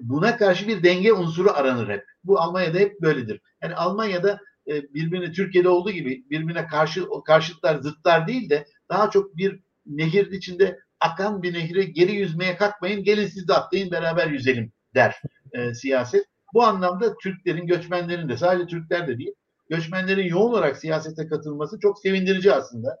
buna 0.00 0.36
karşı 0.36 0.68
bir 0.68 0.82
denge 0.82 1.12
unsuru 1.12 1.50
aranır 1.50 1.88
hep. 1.88 2.04
Bu 2.24 2.40
Almanya'da 2.40 2.78
hep 2.78 3.00
böyledir. 3.00 3.40
Yani 3.62 3.74
Almanya'da 3.74 4.40
birbirine 4.66 5.32
Türkiye'de 5.32 5.68
olduğu 5.68 5.90
gibi 5.90 6.24
birbirine 6.30 6.66
karşı 6.66 7.06
karşıtlar, 7.26 7.76
zıtlar 7.76 8.26
değil 8.26 8.50
de 8.50 8.64
daha 8.90 9.10
çok 9.10 9.36
bir 9.36 9.60
nehir 9.86 10.32
içinde 10.32 10.78
akan 11.00 11.42
bir 11.42 11.54
nehre 11.54 11.84
geri 11.84 12.12
yüzmeye 12.12 12.56
kalkmayın, 12.56 13.04
gelin 13.04 13.26
siz 13.26 13.48
de 13.48 13.54
atlayın 13.54 13.90
beraber 13.90 14.26
yüzelim 14.26 14.72
der 14.94 15.16
e, 15.52 15.74
siyaset. 15.74 16.26
Bu 16.54 16.64
anlamda 16.64 17.16
Türklerin, 17.16 17.66
göçmenlerin 17.66 18.28
de 18.28 18.36
sadece 18.36 18.66
Türkler 18.66 19.08
de 19.08 19.18
değil, 19.18 19.32
göçmenlerin 19.70 20.26
yoğun 20.26 20.50
olarak 20.50 20.76
siyasete 20.76 21.28
katılması 21.28 21.78
çok 21.80 21.98
sevindirici 21.98 22.52
aslında. 22.52 22.96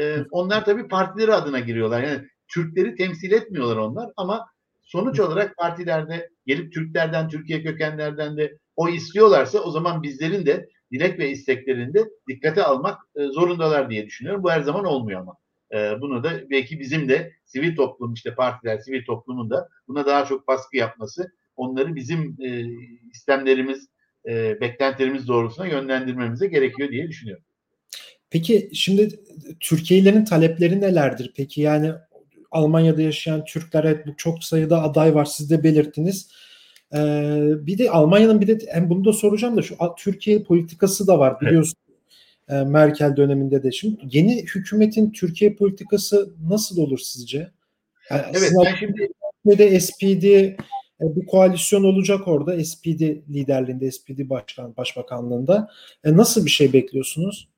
E, 0.00 0.18
onlar 0.30 0.64
tabii 0.64 0.88
partileri 0.88 1.34
adına 1.34 1.60
giriyorlar. 1.60 2.02
Yani 2.02 2.28
Türkleri 2.48 2.94
temsil 2.94 3.32
etmiyorlar 3.32 3.76
onlar 3.76 4.10
ama 4.16 4.46
sonuç 4.82 5.20
olarak 5.20 5.56
partilerde 5.56 6.28
gelip 6.46 6.72
Türklerden, 6.72 7.28
Türkiye 7.28 7.62
kökenlerden 7.62 8.36
de 8.36 8.58
o 8.76 8.88
istiyorlarsa 8.88 9.58
o 9.58 9.70
zaman 9.70 10.02
bizlerin 10.02 10.46
de 10.46 10.68
dilek 10.92 11.18
ve 11.18 11.30
isteklerinde 11.30 12.04
dikkate 12.28 12.64
almak 12.64 12.98
e, 13.16 13.26
zorundalar 13.26 13.90
diye 13.90 14.06
düşünüyorum. 14.06 14.42
Bu 14.42 14.50
her 14.50 14.60
zaman 14.60 14.84
olmuyor 14.84 15.20
ama. 15.20 15.34
E, 15.72 16.00
bunu 16.00 16.24
da 16.24 16.50
belki 16.50 16.80
bizim 16.80 17.08
de 17.08 17.32
sivil 17.44 17.76
toplum 17.76 18.14
işte 18.14 18.34
partiler, 18.34 18.78
sivil 18.78 19.04
toplumun 19.04 19.50
da 19.50 19.68
buna 19.88 20.06
daha 20.06 20.24
çok 20.24 20.48
baskı 20.48 20.76
yapması, 20.76 21.32
onları 21.56 21.94
bizim 21.94 22.36
e, 22.40 22.64
istemlerimiz, 23.12 23.88
e, 24.28 24.60
beklentilerimiz 24.60 25.28
doğrultusuna 25.28 25.66
yönlendirmemize 25.66 26.46
gerekiyor 26.46 26.88
diye 26.88 27.08
düşünüyorum. 27.08 27.44
Peki 28.30 28.70
şimdi 28.72 29.08
Türkiye'lilerin 29.60 30.24
talepleri 30.24 30.80
nelerdir? 30.80 31.32
Peki 31.36 31.60
yani 31.60 31.92
Almanya'da 32.50 33.02
yaşayan 33.02 33.44
Türklere 33.44 34.06
bu 34.06 34.16
çok 34.16 34.44
sayıda 34.44 34.82
aday 34.82 35.14
var 35.14 35.24
siz 35.24 35.50
de 35.50 35.64
belirttiniz. 35.64 36.30
Ee, 36.94 37.52
bir 37.60 37.78
de 37.78 37.90
Almanya'nın 37.90 38.40
bir 38.40 38.46
de 38.46 38.58
hem 38.72 38.90
bunu 38.90 39.04
da 39.04 39.12
soracağım 39.12 39.56
da 39.56 39.62
şu 39.62 39.76
Türkiye 39.98 40.42
politikası 40.42 41.06
da 41.06 41.18
var 41.18 41.40
biliyorsunuz. 41.40 41.81
Evet. 42.48 42.66
Merkel 42.66 43.16
döneminde 43.16 43.62
de 43.62 43.72
şimdi 43.72 44.00
yeni 44.10 44.42
hükümetin 44.42 45.10
Türkiye 45.10 45.54
politikası 45.54 46.30
nasıl 46.48 46.78
olur 46.78 46.98
sizce? 46.98 47.50
Yani 48.10 48.22
evet 48.34 48.52
ben 48.64 48.74
şimdi 48.74 49.08
de 49.58 49.80
SPD 49.80 50.56
E, 51.02 51.16
bir 51.16 51.26
koalisyon 51.26 51.84
olacak 51.84 52.28
orada 52.28 52.64
SPD 52.64 53.00
liderliğinde, 53.34 53.90
SPD 53.90 54.30
başkan 54.30 54.76
başbakanlığında. 54.76 55.70
E, 56.04 56.16
nasıl 56.16 56.44
bir 56.44 56.50
şey 56.50 56.72
bekliyorsunuz? 56.72 57.48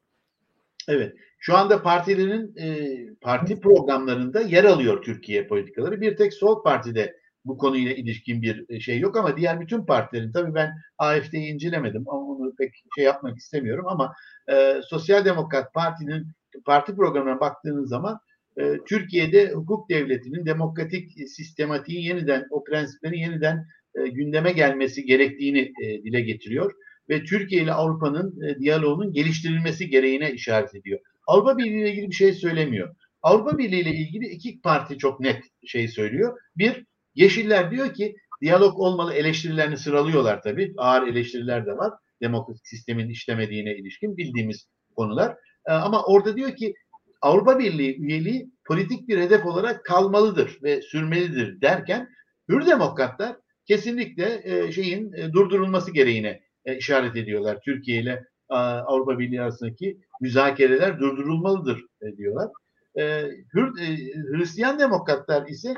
Evet. 0.89 1.17
Şu 1.39 1.57
anda 1.57 1.83
partilerin 1.83 2.57
e, 2.57 2.97
parti 3.21 3.61
programlarında 3.61 4.41
yer 4.41 4.65
alıyor 4.65 5.03
Türkiye 5.03 5.47
politikaları. 5.47 6.01
Bir 6.01 6.17
tek 6.17 6.35
Sol 6.35 6.63
Parti'de 6.63 7.17
bu 7.45 7.59
konuyla 7.59 7.93
ilişkin 7.93 8.43
bir 8.43 8.65
e, 8.69 8.81
şey 8.81 8.99
yok 8.99 9.17
ama 9.17 9.37
diğer 9.37 9.61
bütün 9.61 9.87
partilerin 9.87 10.33
tabii 10.33 10.55
ben 10.55 10.73
AFD'yi 10.99 11.55
incelemedim 11.55 12.05
ama 12.09 12.21
onu 12.21 12.55
pek 12.59 12.75
şey 12.95 13.05
yapmak 13.05 13.39
istemiyorum 13.39 13.85
ama 13.89 14.15
e, 14.53 14.81
Sosyal 14.89 15.25
Demokrat 15.25 15.75
Parti'nin 15.75 16.27
parti 16.65 16.97
programına 16.97 17.41
baktığınız 17.41 17.89
zaman 17.89 18.19
e, 18.57 18.79
Türkiye'de 18.89 19.51
hukuk 19.51 19.91
devletinin 19.91 20.47
demokratik 20.47 21.13
sistematiği 21.29 22.05
yeniden 22.05 22.47
o 22.51 22.65
prensiplerin 22.65 23.19
yeniden 23.19 23.67
e, 23.95 24.09
gündeme 24.09 24.53
gelmesi 24.53 25.05
gerektiğini 25.05 25.73
e, 25.83 26.03
dile 26.03 26.21
getiriyor 26.21 26.73
ve 27.09 27.25
Türkiye 27.25 27.63
ile 27.63 27.73
Avrupa'nın 27.73 28.43
e, 28.43 28.59
diyaloğunun 28.59 29.13
geliştirilmesi 29.13 29.89
gereğine 29.89 30.33
işaret 30.33 30.75
ediyor. 30.75 31.01
Avrupa 31.27 31.59
Birliği 31.59 31.81
ile 31.81 31.91
ilgili 31.91 32.11
bir 32.11 32.15
şey 32.15 32.33
söylemiyor. 32.33 32.95
Avrupa 33.23 33.59
Birliği 33.59 33.81
ile 33.81 33.91
ilgili 33.91 34.27
iki 34.27 34.61
parti 34.61 34.99
çok 34.99 35.21
net 35.21 35.43
şey 35.67 35.89
söylüyor. 35.89 36.39
Bir, 36.57 36.85
Yeşiller 37.15 37.71
diyor 37.71 37.95
ki 37.95 38.17
diyalog 38.43 38.79
olmalı 38.79 39.15
eleştirilerini 39.15 39.77
sıralıyorlar 39.77 40.43
tabii. 40.43 40.75
Ağır 40.77 41.07
eleştiriler 41.07 41.67
de 41.67 41.77
var. 41.77 41.93
Demokratik 42.23 42.67
sistemin 42.67 43.09
işlemediğine 43.09 43.77
ilişkin 43.77 44.17
bildiğimiz 44.17 44.69
konular. 44.97 45.37
Ee, 45.69 45.73
ama 45.73 46.05
orada 46.05 46.37
diyor 46.37 46.57
ki 46.57 46.75
Avrupa 47.23 47.59
Birliği 47.59 48.01
üyeliği 48.01 48.51
politik 48.67 49.09
bir 49.09 49.21
hedef 49.21 49.47
olarak 49.47 49.85
kalmalıdır 49.85 50.59
ve 50.63 50.83
sürmelidir 50.83 51.61
derken 51.61 52.09
Hür 52.49 52.67
Demokratlar 52.67 53.37
kesinlikle 53.67 54.41
e, 54.45 54.73
şeyin 54.73 55.13
e, 55.13 55.33
durdurulması 55.33 55.93
gereğine 55.93 56.41
e, 56.65 56.77
işaret 56.77 57.17
ediyorlar. 57.17 57.59
Türkiye 57.65 58.03
ile 58.03 58.25
Avrupa 58.49 59.19
Birliği 59.19 59.41
arasındaki 59.41 59.99
müzakereler 60.21 61.01
durdurulmalıdır 61.01 61.85
diyorlar. 62.17 62.49
Hür, 63.55 63.73
Hristiyan 64.33 64.79
Demokratlar 64.79 65.49
ise 65.49 65.75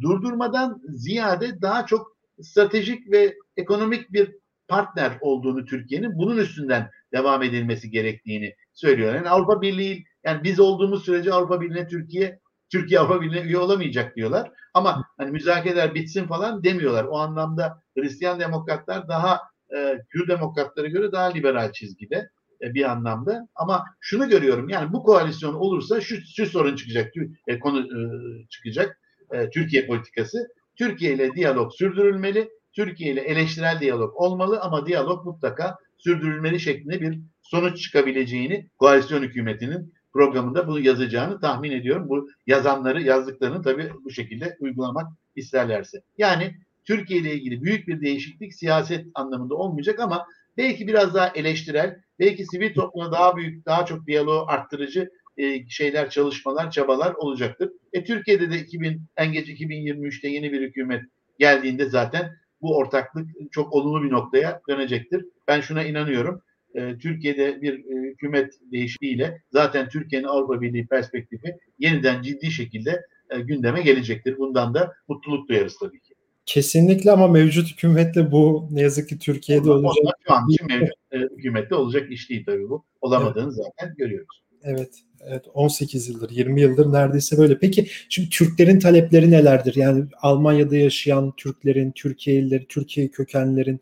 durdurmadan 0.00 0.82
ziyade 0.88 1.62
daha 1.62 1.86
çok 1.86 2.16
stratejik 2.40 3.12
ve 3.12 3.34
ekonomik 3.56 4.12
bir 4.12 4.34
partner 4.68 5.18
olduğunu 5.20 5.64
Türkiye'nin 5.64 6.18
bunun 6.18 6.36
üstünden 6.36 6.90
devam 7.12 7.42
edilmesi 7.42 7.90
gerektiğini 7.90 8.54
söylüyor. 8.72 9.14
Yani 9.14 9.28
Avrupa 9.28 9.62
Birliği 9.62 10.04
yani 10.24 10.44
biz 10.44 10.60
olduğumuz 10.60 11.04
sürece 11.04 11.32
Avrupa 11.32 11.60
Birliği'ne 11.60 11.88
Türkiye 11.88 12.40
Türkiye 12.70 13.00
Avrupa 13.00 13.22
Birliği'ne 13.22 13.46
üye 13.46 13.58
olamayacak 13.58 14.16
diyorlar. 14.16 14.50
Ama 14.74 15.04
hani 15.16 15.30
müzakereler 15.30 15.94
bitsin 15.94 16.26
falan 16.26 16.64
demiyorlar. 16.64 17.04
O 17.04 17.18
anlamda 17.18 17.82
Hristiyan 17.96 18.40
demokratlar 18.40 19.08
daha 19.08 19.40
e, 19.76 20.02
Kürt 20.08 20.28
demokratlara 20.28 20.86
göre 20.86 21.12
daha 21.12 21.26
liberal 21.26 21.72
çizgide 21.72 22.30
e, 22.62 22.74
bir 22.74 22.90
anlamda. 22.90 23.48
Ama 23.54 23.84
şunu 24.00 24.28
görüyorum 24.28 24.68
yani 24.68 24.92
bu 24.92 25.02
koalisyon 25.02 25.54
olursa 25.54 26.00
şu, 26.00 26.16
şu 26.36 26.46
sorun 26.46 26.76
çıkacak, 26.76 27.12
e, 27.46 27.58
konu 27.58 27.80
e, 27.80 28.00
çıkacak. 28.48 28.98
E, 29.32 29.50
Türkiye 29.50 29.86
politikası. 29.86 30.38
Türkiye 30.76 31.14
ile 31.14 31.34
diyalog 31.34 31.72
sürdürülmeli. 31.72 32.50
Türkiye 32.72 33.12
ile 33.12 33.20
eleştirel 33.20 33.80
diyalog 33.80 34.16
olmalı 34.16 34.60
ama 34.60 34.86
diyalog 34.86 35.26
mutlaka 35.26 35.76
sürdürülmeli 35.98 36.60
şeklinde 36.60 37.00
bir 37.00 37.20
sonuç 37.42 37.82
çıkabileceğini 37.82 38.68
koalisyon 38.78 39.22
hükümetinin 39.22 39.94
programında 40.12 40.68
bunu 40.68 40.80
yazacağını 40.80 41.40
tahmin 41.40 41.70
ediyorum. 41.70 42.08
Bu 42.08 42.28
yazanları 42.46 43.02
yazdıklarını 43.02 43.62
tabii 43.62 43.90
bu 44.04 44.10
şekilde 44.10 44.56
uygulamak 44.60 45.06
isterlerse. 45.36 46.02
Yani 46.18 46.54
Türkiye 46.84 47.20
ile 47.20 47.34
ilgili 47.34 47.62
büyük 47.62 47.88
bir 47.88 48.00
değişiklik 48.00 48.54
siyaset 48.54 49.06
anlamında 49.14 49.54
olmayacak 49.54 50.00
ama 50.00 50.26
belki 50.56 50.86
biraz 50.86 51.14
daha 51.14 51.28
eleştirel, 51.28 52.00
belki 52.18 52.46
sivil 52.46 52.74
topluma 52.74 53.12
daha 53.12 53.36
büyük, 53.36 53.66
daha 53.66 53.86
çok 53.86 54.06
diyaloğu 54.06 54.44
arttırıcı 54.48 55.10
e, 55.36 55.68
şeyler, 55.68 56.10
çalışmalar, 56.10 56.70
çabalar 56.70 57.14
olacaktır. 57.14 57.70
E, 57.92 58.04
Türkiye'de 58.04 58.50
de 58.50 58.58
2000, 58.58 59.02
en 59.16 59.32
geç 59.32 59.48
2023'te 59.48 60.28
yeni 60.28 60.52
bir 60.52 60.60
hükümet 60.60 61.02
geldiğinde 61.38 61.88
zaten 61.88 62.32
bu 62.62 62.76
ortaklık 62.76 63.28
çok 63.50 63.72
olumlu 63.72 64.02
bir 64.02 64.10
noktaya 64.10 64.60
dönecektir. 64.68 65.24
Ben 65.48 65.60
şuna 65.60 65.84
inanıyorum. 65.84 66.42
E, 66.74 66.98
Türkiye'de 66.98 67.62
bir 67.62 67.74
e, 67.74 68.10
hükümet 68.10 68.52
değişikliğiyle 68.72 69.42
zaten 69.52 69.88
Türkiye'nin 69.88 70.26
Avrupa 70.26 70.60
Birliği 70.60 70.86
perspektifi 70.86 71.56
yeniden 71.78 72.22
ciddi 72.22 72.50
şekilde 72.50 73.02
e, 73.30 73.40
gündeme 73.40 73.82
gelecektir. 73.82 74.38
Bundan 74.38 74.74
da 74.74 74.92
mutluluk 75.08 75.48
duyarız 75.48 75.76
tabii 75.80 76.00
ki. 76.00 76.14
Kesinlikle 76.46 77.10
ama 77.10 77.28
mevcut 77.28 77.72
hükümetle 77.72 78.32
bu 78.32 78.68
ne 78.70 78.82
yazık 78.82 79.08
ki 79.08 79.18
Türkiye'de 79.18 79.70
olacak. 79.70 80.16
Şu 80.26 80.34
an 80.34 80.48
için 80.50 80.66
mevcut 80.66 80.94
e, 81.12 81.18
hükümette 81.18 81.74
olacak 81.74 82.12
iş 82.12 82.30
değil 82.30 82.44
tabii 82.46 82.68
bu. 82.68 82.84
Olamadığını 83.00 83.44
evet. 83.44 83.54
zaten 83.54 83.94
görüyoruz. 83.96 84.42
Evet. 84.64 85.02
Evet 85.26 85.44
18 85.54 86.08
yıldır, 86.08 86.30
20 86.30 86.60
yıldır 86.60 86.92
neredeyse 86.92 87.38
böyle. 87.38 87.58
Peki 87.58 87.86
şimdi 88.08 88.28
Türklerin 88.28 88.78
talepleri 88.78 89.30
nelerdir? 89.30 89.76
Yani 89.76 90.04
Almanya'da 90.22 90.76
yaşayan 90.76 91.32
Türklerin, 91.36 91.92
Türkiye'lileri, 91.92 92.66
Türkiye 92.68 93.08
kökenlerin 93.08 93.80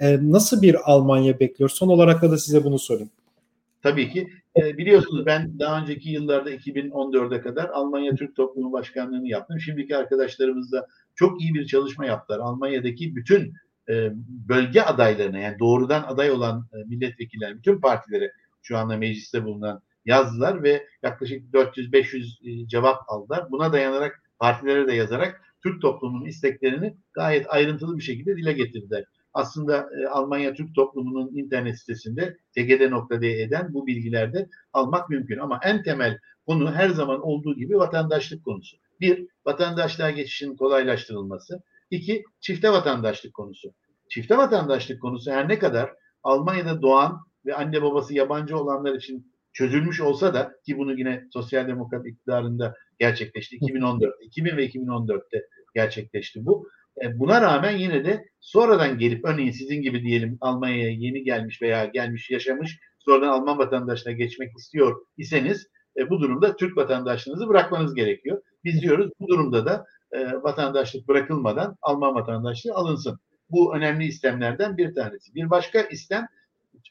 e, 0.00 0.18
nasıl 0.22 0.62
bir 0.62 0.92
Almanya 0.92 1.40
bekliyor? 1.40 1.70
Son 1.70 1.88
olarak 1.88 2.22
da 2.22 2.38
size 2.38 2.64
bunu 2.64 2.78
sorayım. 2.78 3.10
Tabii 3.82 4.10
ki. 4.10 4.28
E, 4.56 4.78
biliyorsunuz 4.78 5.26
ben 5.26 5.58
daha 5.58 5.82
önceki 5.82 6.10
yıllarda 6.10 6.50
2014'e 6.54 7.40
kadar 7.40 7.68
Almanya 7.68 8.14
Türk 8.14 8.36
Toplumu 8.36 8.72
Başkanlığı'nı 8.72 9.28
yaptım. 9.28 9.60
Şimdiki 9.60 9.96
arkadaşlarımız 9.96 10.72
da 10.72 10.86
çok 11.14 11.40
iyi 11.40 11.54
bir 11.54 11.66
çalışma 11.66 12.06
yaptılar. 12.06 12.38
Almanya'daki 12.38 13.16
bütün 13.16 13.52
e, 13.88 14.10
bölge 14.48 14.80
adaylarına 14.80 15.38
yani 15.38 15.58
doğrudan 15.58 16.02
aday 16.02 16.30
olan 16.30 16.68
e, 16.72 16.76
milletvekiller, 16.88 17.56
bütün 17.58 17.80
partilere 17.80 18.32
şu 18.62 18.78
anda 18.78 18.96
mecliste 18.96 19.44
bulunan 19.44 19.82
yazdılar 20.04 20.62
ve 20.62 20.86
yaklaşık 21.02 21.54
400-500 21.54 22.62
e, 22.64 22.68
cevap 22.68 22.98
aldılar. 23.08 23.50
Buna 23.50 23.72
dayanarak 23.72 24.22
partilere 24.38 24.86
de 24.86 24.92
yazarak 24.94 25.42
Türk 25.62 25.82
toplumunun 25.82 26.26
isteklerini 26.26 26.96
gayet 27.12 27.46
ayrıntılı 27.48 27.96
bir 27.96 28.02
şekilde 28.02 28.36
dile 28.36 28.52
getirdiler. 28.52 29.04
Aslında 29.34 29.88
e, 30.00 30.06
Almanya 30.08 30.54
Türk 30.54 30.74
toplumunun 30.74 31.36
internet 31.36 31.78
sitesinde 31.78 32.36
tgd.de'den 32.56 33.74
bu 33.74 33.86
bilgilerde 33.86 34.48
almak 34.72 35.10
mümkün. 35.10 35.38
Ama 35.38 35.60
en 35.62 35.82
temel 35.82 36.18
konu 36.46 36.72
her 36.72 36.88
zaman 36.88 37.22
olduğu 37.22 37.54
gibi 37.54 37.78
vatandaşlık 37.78 38.44
konusu. 38.44 38.76
Bir, 39.00 39.26
vatandaşlığa 39.46 40.10
geçişin 40.10 40.56
kolaylaştırılması. 40.56 41.62
İki, 41.90 42.24
çifte 42.40 42.72
vatandaşlık 42.72 43.34
konusu. 43.34 43.74
Çifte 44.08 44.36
vatandaşlık 44.36 45.02
konusu 45.02 45.30
her 45.30 45.48
ne 45.48 45.58
kadar 45.58 45.90
Almanya'da 46.22 46.82
doğan 46.82 47.20
ve 47.46 47.54
anne 47.54 47.82
babası 47.82 48.14
yabancı 48.14 48.58
olanlar 48.58 48.94
için 48.94 49.33
çözülmüş 49.54 50.00
olsa 50.00 50.34
da 50.34 50.52
ki 50.66 50.78
bunu 50.78 50.98
yine 50.98 51.24
sosyal 51.32 51.68
demokrat 51.68 52.06
iktidarında 52.06 52.74
gerçekleşti. 52.98 53.56
2014, 53.56 54.14
2000 54.22 54.56
ve 54.56 54.66
2014'te 54.66 55.46
gerçekleşti 55.74 56.46
bu. 56.46 56.68
E, 57.02 57.18
buna 57.18 57.40
rağmen 57.40 57.76
yine 57.76 58.04
de 58.04 58.24
sonradan 58.40 58.98
gelip 58.98 59.24
örneğin 59.24 59.50
sizin 59.50 59.82
gibi 59.82 60.02
diyelim 60.02 60.38
Almanya'ya 60.40 60.90
yeni 60.90 61.22
gelmiş 61.22 61.62
veya 61.62 61.84
gelmiş 61.84 62.30
yaşamış 62.30 62.78
sonradan 62.98 63.28
Alman 63.28 63.58
vatandaşına 63.58 64.12
geçmek 64.12 64.56
istiyor 64.58 65.06
iseniz 65.16 65.68
e, 65.96 66.10
bu 66.10 66.20
durumda 66.20 66.56
Türk 66.56 66.76
vatandaşlığınızı 66.76 67.48
bırakmanız 67.48 67.94
gerekiyor. 67.94 68.42
Biz 68.64 68.82
diyoruz 68.82 69.10
bu 69.20 69.28
durumda 69.28 69.66
da 69.66 69.84
e, 70.12 70.42
vatandaşlık 70.42 71.08
bırakılmadan 71.08 71.76
Alman 71.82 72.14
vatandaşlığı 72.14 72.74
alınsın. 72.74 73.18
Bu 73.50 73.76
önemli 73.76 74.04
istemlerden 74.04 74.76
bir 74.76 74.94
tanesi. 74.94 75.34
Bir 75.34 75.50
başka 75.50 75.80
istem 75.80 76.26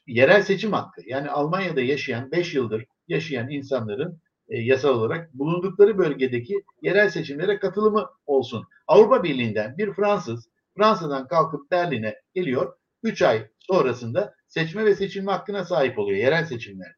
yerel 0.06 0.42
seçim 0.42 0.72
hakkı. 0.72 1.02
Yani 1.06 1.30
Almanya'da 1.30 1.80
yaşayan 1.80 2.30
5 2.30 2.54
yıldır 2.54 2.84
yaşayan 3.08 3.50
insanların 3.50 4.20
e, 4.48 4.58
yasal 4.58 4.94
olarak 4.98 5.34
bulundukları 5.34 5.98
bölgedeki 5.98 6.62
yerel 6.82 7.08
seçimlere 7.08 7.58
katılımı 7.58 8.06
olsun. 8.26 8.64
Avrupa 8.86 9.22
Birliği'nden 9.22 9.78
bir 9.78 9.92
Fransız 9.92 10.48
Fransa'dan 10.76 11.28
kalkıp 11.28 11.70
Berlin'e 11.70 12.14
geliyor. 12.34 12.76
3 13.02 13.22
ay 13.22 13.48
sonrasında 13.58 14.34
seçme 14.48 14.84
ve 14.84 14.94
seçilme 14.94 15.32
hakkına 15.32 15.64
sahip 15.64 15.98
oluyor 15.98 16.18
yerel 16.18 16.44
seçimlerde. 16.44 16.94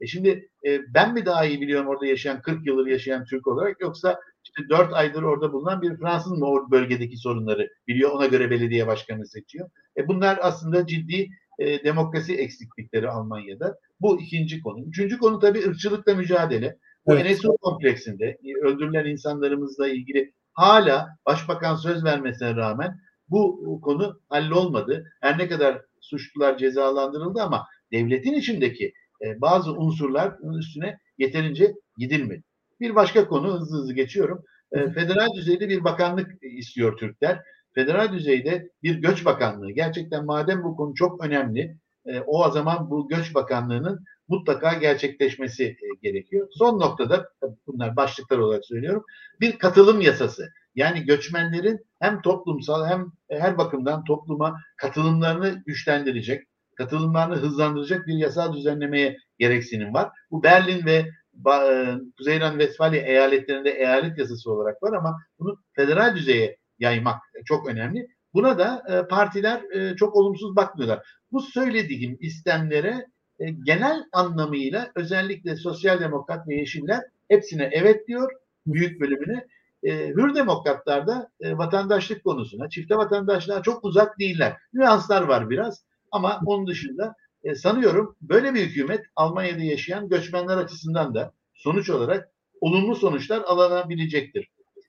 E 0.00 0.06
şimdi 0.06 0.48
e, 0.66 0.94
ben 0.94 1.14
mi 1.14 1.26
daha 1.26 1.44
iyi 1.44 1.60
biliyorum 1.60 1.88
orada 1.88 2.06
yaşayan 2.06 2.42
40 2.42 2.66
yıldır 2.66 2.86
yaşayan 2.86 3.24
Türk 3.24 3.46
olarak 3.46 3.80
yoksa 3.80 4.20
işte 4.44 4.68
4 4.68 4.92
aydır 4.92 5.22
orada 5.22 5.52
bulunan 5.52 5.82
bir 5.82 5.96
Fransız 5.96 6.32
mı 6.32 6.70
bölgedeki 6.70 7.16
sorunları 7.16 7.68
biliyor 7.88 8.10
ona 8.10 8.26
göre 8.26 8.50
belediye 8.50 8.86
başkanı 8.86 9.26
seçiyor. 9.26 9.70
E 9.96 10.08
bunlar 10.08 10.38
aslında 10.42 10.86
ciddi 10.86 11.28
e, 11.58 11.84
demokrasi 11.84 12.34
eksiklikleri 12.34 13.08
Almanya'da. 13.08 13.78
Bu 14.00 14.20
ikinci 14.20 14.60
konu. 14.60 14.84
Üçüncü 14.88 15.18
konu 15.18 15.38
tabii 15.38 15.68
ırkçılıkla 15.68 16.14
mücadele. 16.14 16.78
Bu 17.06 17.14
evet. 17.14 17.38
NSO 17.38 17.56
kompleksinde 17.56 18.24
e, 18.24 18.66
öldürülen 18.66 19.06
insanlarımızla 19.06 19.88
ilgili 19.88 20.32
hala 20.52 21.08
başbakan 21.26 21.76
söz 21.76 22.04
vermesine 22.04 22.56
rağmen 22.56 22.98
bu 23.28 23.80
konu 23.82 24.20
hallolmadı. 24.28 25.04
Her 25.20 25.38
ne 25.38 25.48
kadar 25.48 25.82
suçlular 26.00 26.58
cezalandırıldı 26.58 27.42
ama 27.42 27.66
devletin 27.92 28.34
içindeki 28.34 28.92
e, 29.24 29.40
bazı 29.40 29.72
unsurlar 29.72 30.34
üstüne 30.58 30.98
yeterince 31.18 31.74
gidilmedi. 31.98 32.42
Bir 32.80 32.94
başka 32.94 33.28
konu 33.28 33.54
hızlı 33.54 33.78
hızlı 33.78 33.94
geçiyorum. 33.94 34.44
E, 34.72 34.90
federal 34.90 35.28
düzeyde 35.36 35.68
bir 35.68 35.84
bakanlık 35.84 36.30
istiyor 36.42 36.96
Türkler. 36.96 37.42
Federal 37.74 38.12
düzeyde 38.12 38.70
bir 38.82 38.94
göç 38.94 39.24
bakanlığı 39.24 39.70
gerçekten 39.70 40.24
madem 40.24 40.62
bu 40.62 40.76
konu 40.76 40.94
çok 40.94 41.24
önemli 41.24 41.76
e, 42.06 42.20
o 42.20 42.50
zaman 42.50 42.90
bu 42.90 43.08
göç 43.08 43.34
bakanlığının 43.34 44.04
mutlaka 44.28 44.74
gerçekleşmesi 44.74 45.64
e, 45.64 45.86
gerekiyor. 46.02 46.48
Son 46.52 46.80
noktada 46.80 47.28
bunlar 47.66 47.96
başlıklar 47.96 48.38
olarak 48.38 48.64
söylüyorum. 48.64 49.04
Bir 49.40 49.58
katılım 49.58 50.00
yasası. 50.00 50.48
Yani 50.74 51.04
göçmenlerin 51.04 51.86
hem 52.00 52.22
toplumsal 52.22 52.86
hem 52.86 53.12
her 53.30 53.58
bakımdan 53.58 54.04
topluma 54.04 54.60
katılımlarını 54.76 55.62
güçlendirecek, 55.66 56.46
katılımlarını 56.76 57.34
hızlandıracak 57.34 58.06
bir 58.06 58.14
yasal 58.14 58.52
düzenlemeye 58.52 59.16
gereksinim 59.38 59.94
var. 59.94 60.10
Bu 60.30 60.42
Berlin 60.42 60.86
ve 60.86 61.06
e, 61.46 61.94
Kuzey 62.18 62.40
Ren-Vesfalya 62.40 63.00
eyaletlerinde 63.00 63.70
eyalet 63.70 64.18
yasası 64.18 64.52
olarak 64.52 64.82
var 64.82 64.92
ama 64.92 65.18
bunu 65.38 65.58
federal 65.72 66.16
düzeye 66.16 66.56
yaymak 66.78 67.20
çok 67.44 67.68
önemli. 67.68 68.08
Buna 68.34 68.58
da 68.58 68.82
e, 68.88 69.08
partiler 69.08 69.62
e, 69.72 69.96
çok 69.96 70.16
olumsuz 70.16 70.56
bakmıyorlar. 70.56 71.06
Bu 71.32 71.40
söylediğim 71.40 72.16
istemlere 72.20 73.06
e, 73.38 73.50
genel 73.50 74.04
anlamıyla 74.12 74.90
özellikle 74.94 75.56
sosyal 75.56 76.00
demokrat 76.00 76.48
ve 76.48 76.54
yeşiller 76.54 77.00
hepsine 77.28 77.70
evet 77.72 78.08
diyor 78.08 78.32
büyük 78.66 79.00
bölümüne. 79.00 79.46
E, 79.82 80.08
hür 80.08 80.34
demokratlar 80.34 81.06
da 81.06 81.30
e, 81.40 81.58
vatandaşlık 81.58 82.24
konusuna, 82.24 82.68
çifte 82.68 82.96
vatandaşlığa 82.96 83.62
çok 83.62 83.84
uzak 83.84 84.18
değiller. 84.18 84.56
Nüanslar 84.72 85.22
var 85.22 85.50
biraz 85.50 85.84
ama 86.12 86.40
onun 86.46 86.66
dışında 86.66 87.14
e, 87.44 87.54
sanıyorum 87.54 88.16
böyle 88.20 88.54
bir 88.54 88.60
hükümet 88.60 89.04
Almanya'da 89.16 89.62
yaşayan 89.62 90.08
göçmenler 90.08 90.56
açısından 90.56 91.14
da 91.14 91.32
sonuç 91.54 91.90
olarak 91.90 92.28
olumlu 92.60 92.96
sonuçlar 92.96 93.40
alınabilecektir. 93.40 94.48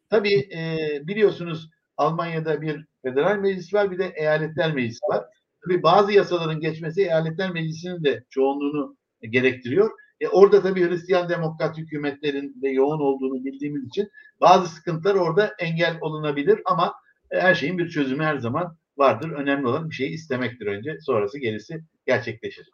Tabii 0.10 0.50
e, 0.56 0.90
biliyorsunuz 1.08 1.70
Almanya'da 1.98 2.62
bir 2.62 2.86
federal 3.04 3.38
meclis 3.38 3.74
var 3.74 3.92
bir 3.92 4.00
de 4.00 4.14
eyaletler 4.16 4.74
meclisi 4.74 5.06
var. 5.10 5.26
Tabii 5.66 5.84
bazı 5.84 6.12
yasaların 6.12 6.60
geçmesi 6.60 7.02
eyaletler 7.02 7.52
meclisinin 7.52 8.04
de 8.04 8.24
çoğunluğunu 8.30 8.98
gerektiriyor. 9.22 9.92
E 10.20 10.28
orada 10.28 10.62
tabii 10.62 10.90
Hristiyan 10.90 11.30
demokrat 11.30 11.78
hükümetlerin 11.78 12.62
de 12.62 12.70
yoğun 12.70 13.00
olduğunu 13.00 13.46
bildiğimiz 13.46 13.88
için 13.88 14.10
bazı 14.42 14.70
sıkıntılar 14.70 15.16
orada 15.16 15.54
engel 15.60 15.98
olunabilir 16.02 16.60
ama 16.66 16.94
e, 17.32 17.40
her 17.40 17.56
şeyin 17.56 17.78
bir 17.78 17.90
çözümü 17.90 18.24
her 18.24 18.38
zaman 18.38 18.78
vardır. 18.98 19.32
Önemli 19.32 19.68
olan 19.68 19.90
bir 19.90 19.96
şeyi 19.96 20.10
istemektir 20.10 20.66
önce. 20.66 20.98
Sonrası 21.02 21.40
gerisi 21.40 21.82
gerçekleşir. 22.06 22.70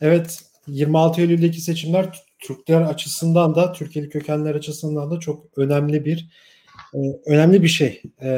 Evet 0.00 0.44
26 0.66 1.20
Eylül'deki 1.20 1.60
seçimler 1.60 2.22
Türkler 2.38 2.80
açısından 2.80 3.54
da 3.54 3.72
Türkiye'li 3.72 4.08
kökenler 4.08 4.54
açısından 4.54 5.10
da 5.10 5.20
çok 5.20 5.58
önemli 5.58 6.04
bir 6.04 6.28
e, 6.94 6.98
önemli 7.26 7.62
bir 7.62 7.68
şey. 7.68 8.02
E, 8.22 8.30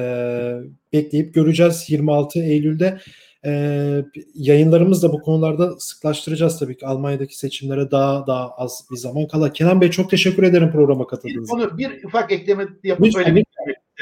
bekleyip 0.93 1.35
göreceğiz 1.35 1.85
26 1.89 2.39
Eylül'de. 2.39 2.99
E, 3.45 4.05
yayınlarımız 4.35 5.03
da 5.03 5.13
bu 5.13 5.21
konularda 5.21 5.79
sıklaştıracağız 5.79 6.59
tabii 6.59 6.77
ki 6.77 6.87
Almanya'daki 6.87 7.39
seçimlere 7.39 7.91
daha 7.91 8.27
daha 8.27 8.51
az 8.51 8.87
bir 8.91 8.97
zaman 8.97 9.27
kala. 9.27 9.53
Kenan 9.53 9.81
Bey 9.81 9.91
çok 9.91 10.11
teşekkür 10.11 10.43
ederim 10.43 10.73
programa 10.73 11.07
katıldığınız 11.07 11.49
için. 11.49 11.79
Bir, 11.79 11.91
bir 11.91 12.05
ufak 12.05 12.33
ekleme 12.33 12.67
yapıp 12.83 13.17
öyle 13.17 13.35
bir 13.35 13.45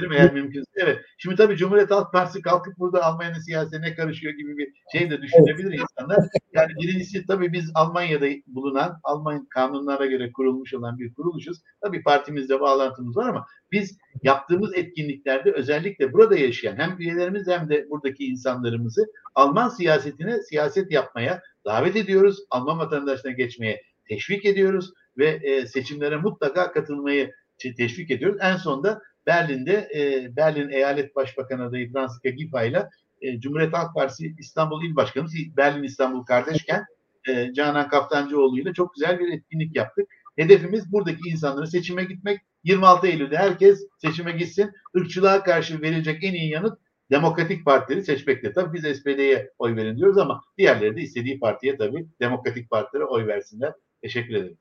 isterim 0.00 0.12
eğer 0.12 0.34
mümkünse. 0.34 0.70
Evet. 0.76 0.98
Şimdi 1.18 1.36
tabii 1.36 1.56
Cumhuriyet 1.56 1.90
Halk 1.90 2.12
Partisi 2.12 2.42
kalkıp 2.42 2.78
burada 2.78 3.04
Almanya'nın 3.04 3.38
siyasetine 3.38 3.94
karışıyor 3.94 4.34
gibi 4.34 4.58
bir 4.58 4.72
şey 4.92 5.10
de 5.10 5.22
düşünebilir 5.22 5.68
evet. 5.68 5.80
insanlar. 5.80 6.28
Yani 6.52 6.72
birincisi 6.82 7.26
tabii 7.26 7.52
biz 7.52 7.70
Almanya'da 7.74 8.26
bulunan, 8.46 9.00
Alman 9.02 9.46
kanunlara 9.46 10.06
göre 10.06 10.32
kurulmuş 10.32 10.74
olan 10.74 10.98
bir 10.98 11.14
kuruluşuz. 11.14 11.58
Tabii 11.82 12.02
partimizle 12.02 12.60
bağlantımız 12.60 13.16
var 13.16 13.28
ama 13.28 13.46
biz 13.72 13.98
yaptığımız 14.22 14.74
etkinliklerde 14.74 15.52
özellikle 15.52 16.12
burada 16.12 16.36
yaşayan 16.36 16.76
hem 16.76 17.00
üyelerimiz 17.00 17.46
hem 17.46 17.68
de 17.68 17.86
buradaki 17.90 18.24
insanlarımızı 18.24 19.06
Alman 19.34 19.68
siyasetine 19.68 20.42
siyaset 20.42 20.92
yapmaya 20.92 21.42
davet 21.64 21.96
ediyoruz. 21.96 22.38
Alman 22.50 22.78
vatandaşına 22.78 23.30
geçmeye 23.30 23.82
teşvik 24.08 24.44
ediyoruz 24.44 24.92
ve 25.18 25.28
e, 25.42 25.66
seçimlere 25.66 26.16
mutlaka 26.16 26.72
katılmayı 26.72 27.32
teşvik 27.76 28.10
ediyoruz. 28.10 28.38
En 28.40 28.56
sonda 28.56 29.02
Berlin'de 29.30 29.88
e, 29.94 30.36
Berlin 30.36 30.68
Eyalet 30.68 31.16
Başbakanı 31.16 31.64
adayı 31.64 31.92
Franziska 31.92 32.30
Giffey 32.30 32.68
ile 32.68 32.88
e, 33.20 33.40
Cumhuriyet 33.40 33.72
Halk 33.72 33.94
Partisi 33.94 34.34
İstanbul 34.38 34.84
İl 34.84 34.96
Başkanı 34.96 35.26
Berlin 35.56 35.82
İstanbul 35.82 36.24
kardeşken 36.24 36.84
e, 37.28 37.52
Canan 37.52 37.88
Kaftancıoğlu 37.88 38.60
ile 38.60 38.72
çok 38.72 38.94
güzel 38.94 39.18
bir 39.18 39.32
etkinlik 39.32 39.76
yaptık. 39.76 40.08
Hedefimiz 40.36 40.92
buradaki 40.92 41.28
insanların 41.28 41.64
seçime 41.64 42.04
gitmek. 42.04 42.40
26 42.64 43.06
Eylül'de 43.06 43.36
herkes 43.36 43.86
seçime 43.98 44.32
gitsin. 44.32 44.70
Irkçılığa 44.94 45.42
karşı 45.42 45.82
verilecek 45.82 46.24
en 46.24 46.34
iyi 46.34 46.50
yanıt 46.50 46.78
demokratik 47.10 47.64
partileri 47.64 48.04
seçmekte. 48.04 48.52
Tabii 48.52 48.74
biz 48.74 48.98
SPD'ye 48.98 49.50
oy 49.58 49.76
verin 49.76 49.96
diyoruz 49.96 50.18
ama 50.18 50.40
diğerleri 50.58 50.96
de 50.96 51.00
istediği 51.00 51.40
partiye 51.40 51.76
tabii 51.76 52.06
demokratik 52.20 52.70
partilere 52.70 53.04
oy 53.04 53.26
versinler. 53.26 53.72
Teşekkür 54.02 54.34
ederim. 54.34 54.58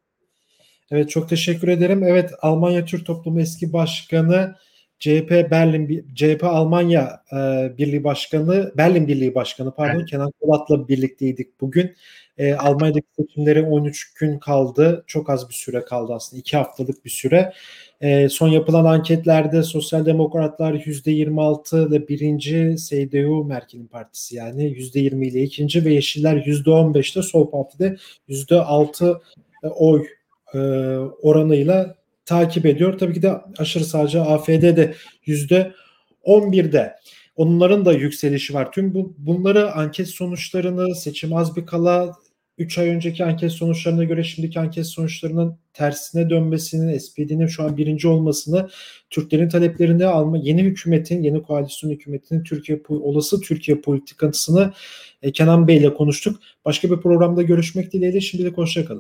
Evet 0.91 1.10
çok 1.10 1.30
teşekkür 1.30 1.67
ederim. 1.67 2.04
Evet 2.04 2.32
Almanya 2.41 2.86
Türk 2.86 3.06
Toplumu 3.06 3.41
eski 3.41 3.73
başkanı 3.73 4.56
CHP 4.99 5.32
Berlin 5.52 6.06
CHP 6.15 6.43
Almanya 6.43 7.23
e, 7.32 7.38
Birliği 7.78 8.04
Başkanı 8.04 8.71
Berlin 8.78 9.08
Birliği 9.08 9.36
Başkanı 9.36 9.75
pardon 9.75 9.99
evet. 9.99 10.10
Kenan 10.10 10.34
Polat'la 10.41 10.88
birlikteydik 10.88 11.62
bugün. 11.62 11.95
E, 12.38 12.54
Almanya'daki 12.54 13.08
seçimlere 13.19 13.62
13 13.62 14.13
gün 14.13 14.39
kaldı. 14.39 15.04
Çok 15.08 15.30
az 15.30 15.49
bir 15.49 15.54
süre 15.54 15.86
kaldı 15.86 16.13
aslında. 16.13 16.39
2 16.39 16.58
haftalık 16.58 17.06
bir 17.06 17.10
süre. 17.10 17.54
E, 18.02 18.30
son 18.30 18.47
yapılan 18.47 18.86
anketlerde 18.86 19.63
Sosyal 19.63 20.06
Demokratlar 20.06 20.73
%26 20.73 21.89
ile 21.89 22.08
birinci, 22.08 22.75
CDU 22.89 23.43
Merkel'in 23.43 23.88
partisi 23.88 24.36
yani 24.36 24.63
%20 24.63 25.28
ile 25.28 25.41
ikinci 25.43 25.86
ve 25.86 25.93
Yeşiller 25.93 26.36
%15'te 26.36 27.21
Sol 27.21 27.52
Parti'de 27.52 27.97
%6 28.30 29.21
e, 29.63 29.67
oy 29.67 30.06
e, 30.54 30.58
oranıyla 31.22 31.96
takip 32.26 32.66
ediyor. 32.66 32.98
Tabii 32.98 33.14
ki 33.14 33.22
de 33.22 33.42
aşırı 33.58 33.86
sağcı 33.86 34.22
AFD'de 34.22 34.94
yüzde 35.26 35.74
11'de. 36.26 36.96
Onların 37.36 37.86
da 37.86 37.94
yükselişi 37.94 38.54
var. 38.54 38.72
Tüm 38.72 38.94
bu, 38.94 39.16
bunları 39.18 39.72
anket 39.72 40.08
sonuçlarını 40.08 40.96
seçim 40.96 41.36
az 41.36 41.56
bir 41.56 41.66
kala 41.66 42.16
3 42.60 42.78
ay 42.78 42.90
önceki 42.90 43.26
anket 43.26 43.52
sonuçlarına 43.52 44.04
göre 44.04 44.24
şimdiki 44.24 44.60
anket 44.60 44.88
sonuçlarının 44.88 45.58
tersine 45.74 46.30
dönmesini, 46.30 47.00
SPD'nin 47.00 47.48
şu 47.48 47.64
an 47.64 47.78
birinci 47.78 48.08
olmasını, 48.08 48.70
Türklerin 49.10 49.50
taleplerini 49.50 50.06
alma, 50.06 50.38
yeni 50.38 50.64
hükümetin, 50.64 51.24
yeni 51.24 51.44
koalisyon 51.44 51.92
hükümetinin 51.92 52.44
Türkiye 52.44 52.82
olası 52.90 53.42
Türkiye 53.42 53.82
politikasını 53.82 54.74
e, 55.22 55.32
Kenan 55.32 55.68
Bey 55.68 55.78
ile 55.78 55.94
konuştuk. 55.94 56.40
Başka 56.66 56.92
bir 56.92 56.98
programda 56.98 57.42
görüşmek 57.42 57.94
dileğiyle 57.94 58.22
şimdilik 58.22 58.58
hoşçakalın. 58.58 58.98